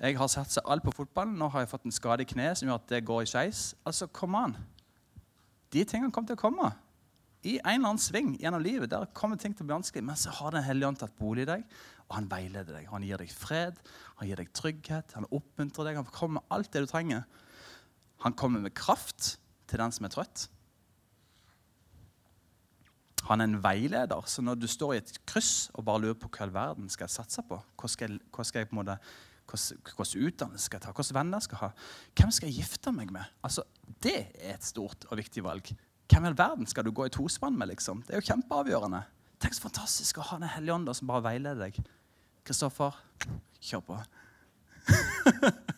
Jeg 0.01 0.17
har 0.19 0.31
satsa 0.33 0.65
alt 0.67 0.83
på 0.83 0.97
fotballen. 0.97 1.37
Nå 1.39 1.47
har 1.55 1.63
jeg 1.63 1.71
fått 1.71 1.87
en 1.87 1.95
skade 1.95 2.27
i 2.27 2.27
kneet 2.27 2.59
som 2.59 2.67
gjør 2.67 2.81
at 2.81 2.91
det 2.91 3.05
går 3.07 3.23
i 3.23 3.31
skeis. 3.31 3.61
Altså, 3.87 4.09
kom 4.11 4.35
an. 4.35 4.57
De 5.71 5.85
tingene 5.87 6.11
kommer 6.11 6.33
til 6.33 6.41
å 6.41 6.43
komme. 6.43 6.73
I 7.47 7.61
en 7.61 7.77
eller 7.77 7.93
annen 7.93 8.03
sving 8.03 8.33
gjennom 8.41 8.65
livet. 8.65 8.91
Der 8.91 9.07
kommer 9.15 9.39
ting 9.39 9.55
til 9.55 9.63
å 9.63 9.69
bli 9.69 9.77
vanskelig. 9.77 10.03
Men 10.09 10.19
så 10.19 10.35
har 10.41 10.57
Den 10.57 10.67
hellige 10.67 10.89
ånd 10.91 10.99
tatt 10.99 11.15
bolig 11.21 11.47
i 11.47 11.53
deg, 11.53 11.63
og 12.09 12.17
han 12.19 12.27
veileder 12.33 12.81
deg. 12.81 12.91
Han 12.91 13.07
gir 13.07 13.23
deg 13.23 13.31
fred, 13.31 13.79
han 14.19 14.27
gir 14.27 14.43
deg 14.43 14.51
trygghet, 14.59 15.15
han 15.15 15.31
oppmuntrer 15.31 15.87
deg. 15.87 16.03
Han 16.03 16.11
kommer 16.11 16.41
med 16.41 16.51
alt 16.51 16.73
det 16.75 16.83
du 16.83 16.91
trenger. 16.91 17.23
Han 18.25 18.37
kommer 18.37 18.61
med 18.61 18.75
kraft 18.77 19.37
til 19.71 19.81
den 19.81 19.93
som 19.95 20.07
er 20.07 20.13
trøtt. 20.13 20.49
Han 23.29 23.41
er 23.41 23.51
en 23.51 23.63
veileder, 23.63 24.23
så 24.27 24.43
når 24.43 24.59
du 24.59 24.67
står 24.67 24.95
i 24.95 25.01
et 25.03 25.13
kryss 25.29 25.71
og 25.75 25.85
bare 25.87 26.01
lurer 26.03 26.17
på 26.19 26.31
hva 26.33 26.47
all 26.47 26.55
verden 26.55 26.89
skal 26.91 27.07
jeg 27.07 27.19
satse 27.19 27.45
på, 27.47 27.59
hva 27.79 27.91
skal 27.91 28.17
jeg, 28.17 28.71
på 28.71 28.75
en 28.75 28.81
måte 28.81 28.97
hvilken 29.51 30.25
utdannelse 30.27 30.65
skal 30.65 30.79
jeg 30.79 30.87
ta? 30.87 30.95
Hvilke 30.97 31.17
venner 31.17 31.43
skal 31.45 31.59
jeg 31.59 31.69
ha? 31.69 31.87
Hvem 32.19 32.35
skal 32.35 32.51
jeg 32.51 32.63
gifte 32.63 32.93
meg 32.95 33.13
med? 33.13 33.25
Altså, 33.43 33.65
Det 34.01 34.17
er 34.35 34.55
et 34.55 34.65
stort 34.65 35.05
og 35.11 35.19
viktig 35.19 35.45
valg. 35.45 35.73
Hvem 36.11 36.25
i 36.25 36.29
all 36.31 36.39
verden 36.39 36.67
skal 36.67 36.85
du 36.85 36.91
gå 36.91 37.07
i 37.07 37.13
tospann 37.13 37.59
med? 37.59 37.69
liksom? 37.69 38.03
Det 38.03 38.15
er 38.15 38.23
jo 38.23 38.29
kjempeavgjørende. 38.33 39.03
Tenk 39.41 39.55
så 39.55 39.67
fantastisk 39.69 40.19
å 40.19 40.27
ha 40.31 40.39
Den 40.39 40.49
hellige 40.49 40.75
ånd 40.75 40.95
som 40.95 41.09
bare 41.09 41.23
veileder 41.23 41.61
deg. 41.69 41.83
Kristoffer, 42.45 42.97
kjør 43.61 43.85
på. 43.85 44.01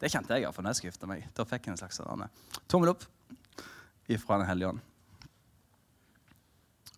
det 0.00 0.10
kjente 0.12 0.36
jeg 0.36 0.44
iallfall 0.44 0.66
når 0.66 0.76
jeg 0.76 0.92
skulle 0.92 1.10
meg. 1.12 1.24
Da 1.36 1.46
fikk 1.48 1.68
jeg 1.68 1.76
en 1.76 1.80
slags 1.80 2.00
sånn 2.00 2.26
tommel 2.68 2.92
opp 2.92 3.06
ifra 4.12 4.38
Den 4.38 4.48
hellige 4.50 4.74
ånd. 4.74 4.84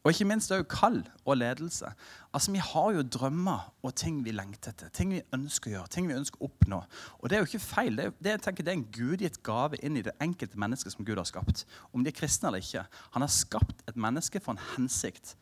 Og 0.06 0.14
ikke 0.14 0.28
minst 0.30 0.52
òg 0.54 0.62
kall 0.70 1.00
og 1.26 1.36
ledelse. 1.36 1.90
Altså, 2.32 2.52
Vi 2.52 2.62
har 2.62 2.92
jo 2.96 3.02
drømmer 3.02 3.72
og 3.82 3.94
ting 3.94 4.22
vi 4.24 4.32
lengter 4.32 4.70
etter, 4.72 4.88
ting 4.94 5.10
vi 5.12 5.22
ønsker 5.34 5.70
å 5.70 5.74
gjøre, 5.74 5.90
ting 5.92 6.08
vi 6.08 6.16
ønsker 6.16 6.40
å 6.40 6.48
oppnå. 6.48 6.78
Og 7.20 7.28
Det 7.28 7.36
er 7.36 7.42
jo 7.42 7.48
ikke 7.50 7.64
feil. 7.64 7.96
Det 7.96 8.04
er, 8.06 8.14
det, 8.18 8.30
jeg 8.30 8.42
tenker, 8.46 8.64
det 8.64 8.72
er 8.72 8.78
en 8.78 8.92
gudgitt 8.94 9.42
gave 9.42 9.76
inn 9.82 9.98
i 9.98 10.04
det 10.06 10.14
enkelte 10.20 10.58
mennesket 10.58 10.94
som 10.94 11.04
Gud 11.04 11.18
har 11.18 11.28
skapt. 11.28 11.66
Om 11.92 12.04
de 12.04 12.12
er 12.12 12.16
kristne 12.16 12.48
eller 12.48 12.64
ikke. 12.64 12.86
Han 13.16 13.26
har 13.26 13.32
skapt 13.32 13.84
et 13.88 13.96
menneske 14.00 14.40
for 14.40 14.54
en 14.54 14.64
hensikt. 14.76 15.34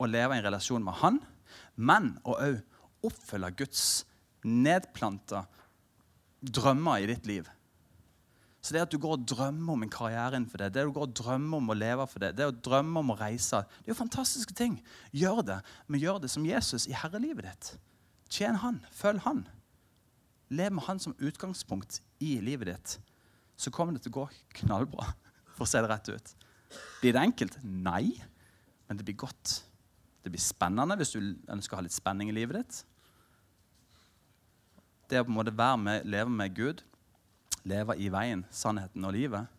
Å 0.00 0.08
leve 0.08 0.34
i 0.34 0.40
en 0.40 0.46
relasjon 0.48 0.82
med 0.82 0.98
han, 0.98 1.20
men 1.76 2.16
å 2.24 2.38
òg 2.42 2.58
oppfylle 3.06 3.52
Guds 3.54 4.04
nedplanta 4.42 5.44
drømmer 6.42 7.02
i 7.02 7.10
ditt 7.12 7.26
liv. 7.26 7.48
Så 8.62 8.74
det 8.74 8.84
at 8.84 8.92
du 8.94 8.98
går 9.02 9.16
og 9.16 9.24
drømmer 9.26 9.74
om 9.74 9.82
en 9.82 9.90
karriere 9.90 10.38
innenfor 10.38 10.62
det, 10.62 10.68
det 10.76 10.84
du 10.86 10.92
går 10.94 11.08
og 11.08 11.14
drømmer 11.18 11.58
om 11.58 11.72
å 11.72 11.76
leve 11.76 12.04
for 12.10 12.22
det, 12.22 12.34
det 12.38 12.46
å 12.46 12.54
drømme 12.54 13.00
om 13.02 13.10
å 13.10 13.16
reise, 13.18 13.64
det 13.80 13.90
er 13.90 13.94
jo 13.94 13.98
fantastiske 13.98 14.54
ting. 14.54 14.76
Gjør 15.10 15.42
det, 15.48 15.56
men 15.90 16.02
gjør 16.02 16.20
det 16.22 16.30
som 16.30 16.46
Jesus 16.46 16.86
i 16.86 16.94
herrelivet 16.94 17.48
ditt. 17.48 17.72
Tjen 18.32 18.60
han, 18.62 18.78
følg 18.94 19.24
han. 19.26 19.42
Lev 20.54 20.76
med 20.76 20.86
han 20.86 21.02
som 21.02 21.16
utgangspunkt 21.18 21.98
i 22.22 22.36
livet 22.44 22.70
ditt. 22.70 22.94
Så 23.58 23.74
kommer 23.74 23.96
det 23.96 24.04
til 24.04 24.14
å 24.14 24.20
gå 24.22 24.28
knallbra, 24.62 25.10
for 25.56 25.66
å 25.66 25.72
se 25.72 25.82
det 25.82 25.90
rett 25.90 26.12
ut. 26.14 26.32
Blir 27.02 27.16
det 27.16 27.26
enkelt? 27.26 27.58
Nei. 27.66 28.14
Men 28.86 28.98
det 28.98 29.08
blir 29.08 29.18
godt. 29.24 29.58
Det 30.22 30.30
blir 30.30 30.42
spennende 30.42 30.96
hvis 31.00 31.16
du 31.16 31.34
ønsker 31.50 31.74
å 31.74 31.80
ha 31.80 31.86
litt 31.88 31.96
spenning 31.96 32.30
i 32.30 32.36
livet 32.36 32.62
ditt. 32.62 32.82
Det 35.12 35.20
å 35.20 35.26
på 35.26 35.32
en 35.34 35.36
måte 35.36 35.52
være 35.52 35.78
med, 35.78 36.08
leve 36.08 36.32
med 36.32 36.56
Gud 36.56 36.80
leve 37.68 37.96
i 38.00 38.08
veien, 38.12 38.44
sannheten 38.54 39.04
og 39.06 39.14
livet. 39.16 39.50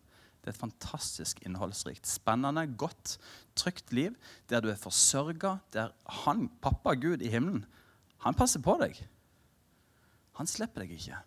Det 0.42 0.50
er 0.50 0.56
et 0.56 0.60
fantastisk 0.60 1.40
innholdsrikt, 1.46 2.06
spennende, 2.08 2.66
godt, 2.76 3.16
trygt 3.56 3.94
liv 3.96 4.16
der 4.50 4.60
du 4.60 4.68
er 4.72 4.80
forsørga, 4.80 5.56
der 5.72 5.94
han, 6.24 6.48
pappa 6.60 6.94
Gud 7.00 7.24
i 7.24 7.32
himmelen, 7.32 7.64
han 8.24 8.36
passer 8.36 8.60
på 8.64 8.76
deg. 8.80 8.98
Han 10.38 10.48
slipper 10.50 10.84
deg 10.84 10.92
ikke. 10.96 11.20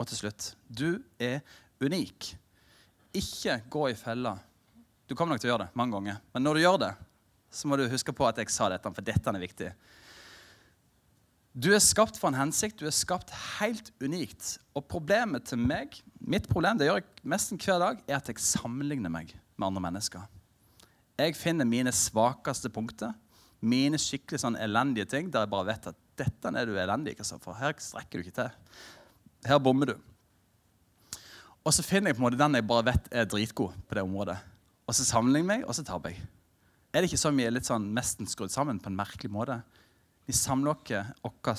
Og 0.00 0.08
til 0.08 0.22
slutt 0.22 0.52
du 0.66 0.88
er 1.20 1.40
unik. 1.84 2.32
Ikke 3.16 3.58
gå 3.70 3.86
i 3.92 3.96
fella. 3.96 4.34
Du 5.06 5.14
kommer 5.14 5.34
nok 5.36 5.42
til 5.42 5.50
å 5.50 5.52
gjøre 5.52 5.66
det 5.66 5.78
mange 5.78 5.94
ganger. 5.98 6.22
Men 6.32 6.46
når 6.46 6.56
du 6.56 6.62
gjør 6.64 6.78
det, 6.80 6.92
så 7.52 7.68
må 7.68 7.76
du 7.76 7.84
huske 7.92 8.14
på 8.16 8.26
at 8.26 8.38
jeg 8.40 8.50
sa 8.52 8.70
dette, 8.72 8.90
for 8.96 9.04
dette 9.04 9.32
er 9.32 9.42
viktig. 9.42 9.70
Du 11.52 11.68
er 11.76 11.82
skapt 11.84 12.16
for 12.16 12.32
en 12.32 12.38
hensikt. 12.38 12.80
Du 12.80 12.88
er 12.88 12.94
skapt 12.96 13.32
helt 13.58 13.90
unikt. 14.00 14.56
Og 14.72 14.86
problemet 14.88 15.44
til 15.50 15.60
meg, 15.60 15.98
mitt 16.16 16.48
problem, 16.48 16.78
det 16.80 16.88
gjør 16.88 17.02
jeg 17.02 17.26
nesten 17.28 17.60
hver 17.60 17.82
dag, 17.82 18.00
er 18.08 18.16
at 18.16 18.30
jeg 18.30 18.40
sammenligner 18.40 19.12
meg 19.12 19.34
med 19.58 19.68
andre 19.68 19.84
mennesker. 19.84 20.24
Jeg 21.20 21.36
finner 21.36 21.68
mine 21.68 21.92
svakeste 21.92 22.72
punkter, 22.72 23.12
mine 23.60 24.00
skikkelig 24.00 24.40
sånn 24.42 24.56
elendige 24.58 25.06
ting, 25.12 25.28
der 25.30 25.44
jeg 25.44 25.52
bare 25.52 25.68
vet 25.68 25.92
at 25.92 25.98
dette 26.18 26.50
er 26.56 26.66
du 26.66 26.72
elendig, 26.80 27.18
for 27.20 27.54
her 27.60 27.76
strekker 27.78 28.18
du 28.18 28.24
ikke 28.24 28.38
til. 28.40 28.80
Her 29.46 29.60
bommer 29.62 29.92
du. 29.92 29.94
Og 31.62 31.74
så 31.76 31.84
finner 31.84 32.10
jeg 32.10 32.16
på 32.16 32.24
en 32.24 32.26
måte 32.30 32.40
den 32.40 32.58
jeg 32.58 32.66
bare 32.66 32.88
vet 32.88 33.12
er 33.12 33.28
dritgod 33.28 33.76
på 33.86 33.98
det 33.98 34.02
området. 34.02 34.38
Og 34.88 34.96
så 34.96 35.04
sammenligner 35.06 35.58
jeg 35.58 35.60
meg, 35.60 35.68
og 35.68 35.76
så 35.76 35.84
taper 35.86 36.16
jeg. 36.16 36.24
Er 36.92 37.00
det 37.00 37.08
ikke 37.08 37.22
så 37.22 37.32
mye 37.32 37.52
litt 37.52 37.64
sånn 37.64 37.86
nesten 37.96 38.28
skrudd 38.28 38.52
sammen 38.52 38.80
på 38.82 38.90
en 38.90 38.98
merkelig 38.98 39.30
måte? 39.32 39.62
Vi 40.28 40.34
samler 40.36 40.74
oss 40.76 40.90
våre 41.32 41.54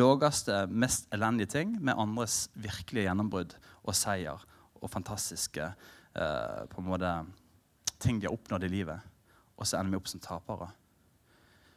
laveste, 0.00 0.64
mest 0.72 1.12
elendige 1.12 1.52
ting 1.58 1.74
med 1.78 1.98
andres 2.00 2.46
virkelige 2.56 3.04
gjennombrudd 3.04 3.52
og 3.84 3.94
seier 3.94 4.40
og 4.80 4.90
fantastiske 4.90 5.66
eh, 5.68 6.62
på 6.72 6.80
en 6.80 6.88
måte, 6.88 7.10
ting 8.02 8.18
de 8.18 8.26
har 8.26 8.34
oppnådd 8.34 8.64
i 8.66 8.72
livet. 8.72 9.04
Og 9.60 9.68
så 9.68 9.78
ender 9.78 9.92
vi 9.92 10.00
opp 10.00 10.08
som 10.10 10.22
tapere. 10.24 10.70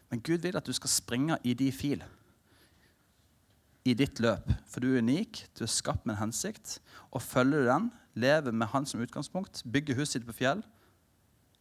Men 0.09 0.23
Gud 0.23 0.45
vil 0.45 0.57
at 0.57 0.65
du 0.65 0.73
skal 0.73 0.89
springe 0.89 1.37
i 1.43 1.53
de 1.53 1.67
fil. 1.75 2.01
I 3.85 3.93
ditt 3.93 4.21
løp. 4.23 4.47
For 4.71 4.81
du 4.81 4.93
er 4.93 5.03
unik, 5.03 5.43
du 5.59 5.65
er 5.67 5.69
skapt 5.69 6.07
med 6.07 6.15
en 6.15 6.23
hensikt. 6.23 6.79
Og 7.11 7.21
følger 7.21 7.61
du 7.61 7.69
den, 7.69 7.91
lever 8.15 8.55
med 8.55 8.71
Han 8.71 8.87
som 8.87 9.03
utgangspunkt, 9.03 9.61
bygger 9.67 9.99
huset 9.99 10.21
ditt 10.21 10.29
på 10.31 10.39
fjell, 10.39 10.63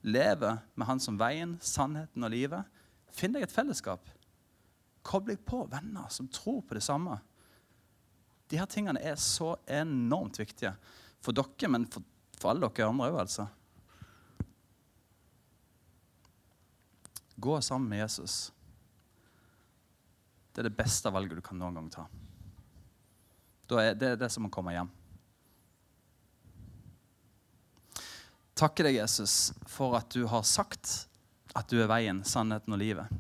lever 0.05 0.59
med 0.75 0.87
Han 0.87 1.01
som 1.01 1.17
veien, 1.19 1.57
sannheten 1.65 2.27
og 2.27 2.33
livet, 2.33 2.69
finn 3.15 3.33
deg 3.33 3.47
et 3.47 3.55
fellesskap. 3.55 4.05
Koble 5.05 5.35
deg 5.35 5.45
på 5.49 5.63
venner 5.73 6.11
som 6.13 6.29
tror 6.29 6.61
på 6.65 6.77
det 6.77 6.85
samme. 6.85 7.17
De 8.53 8.61
her 8.61 8.69
tingene 8.69 9.01
er 9.01 9.17
så 9.21 9.55
enormt 9.65 10.39
viktige 10.39 10.75
for 11.25 11.37
dere, 11.37 11.71
men 11.73 11.87
for, 11.89 12.05
for 12.37 12.53
alle 12.53 12.69
dere 12.69 12.91
andre 12.91 13.09
òg, 13.13 13.21
altså. 13.25 13.47
Gå 17.35 17.57
sammen 17.65 17.89
med 17.91 18.05
Jesus. 18.05 18.53
Det 20.53 20.63
er 20.63 20.69
det 20.69 20.77
beste 20.79 21.11
valget 21.11 21.41
du 21.41 21.43
kan 21.45 21.59
noen 21.59 21.81
gang 21.81 21.89
ta. 21.91 22.05
Det 23.67 24.13
er 24.13 24.21
det 24.21 24.31
som 24.31 24.47
å 24.47 24.53
komme 24.53 24.77
hjem. 24.77 24.93
Takke 28.65 28.87
deg, 28.87 28.95
Jesus, 28.97 29.53
for 29.69 29.93
at 29.99 30.09
du 30.15 30.23
har 30.25 30.41
sagt 30.49 31.03
at 31.53 31.69
du 31.69 31.83
er 31.83 31.89
veien, 31.91 32.23
sannheten 32.25 32.73
og 32.73 32.79
livet. 32.81 33.11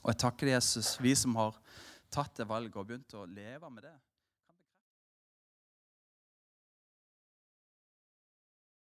Og 0.00 0.08
jeg 0.08 0.20
takker 0.22 0.48
deg, 0.48 0.54
Jesus, 0.54 0.94
vi 1.04 1.12
som 1.20 1.34
har 1.36 1.58
tatt 2.08 2.40
det 2.40 2.46
valget 2.48 2.78
og 2.80 2.86
begynt 2.88 3.12
å 3.18 3.26
leve 3.28 3.68
med 3.68 3.84
det. 3.84 3.92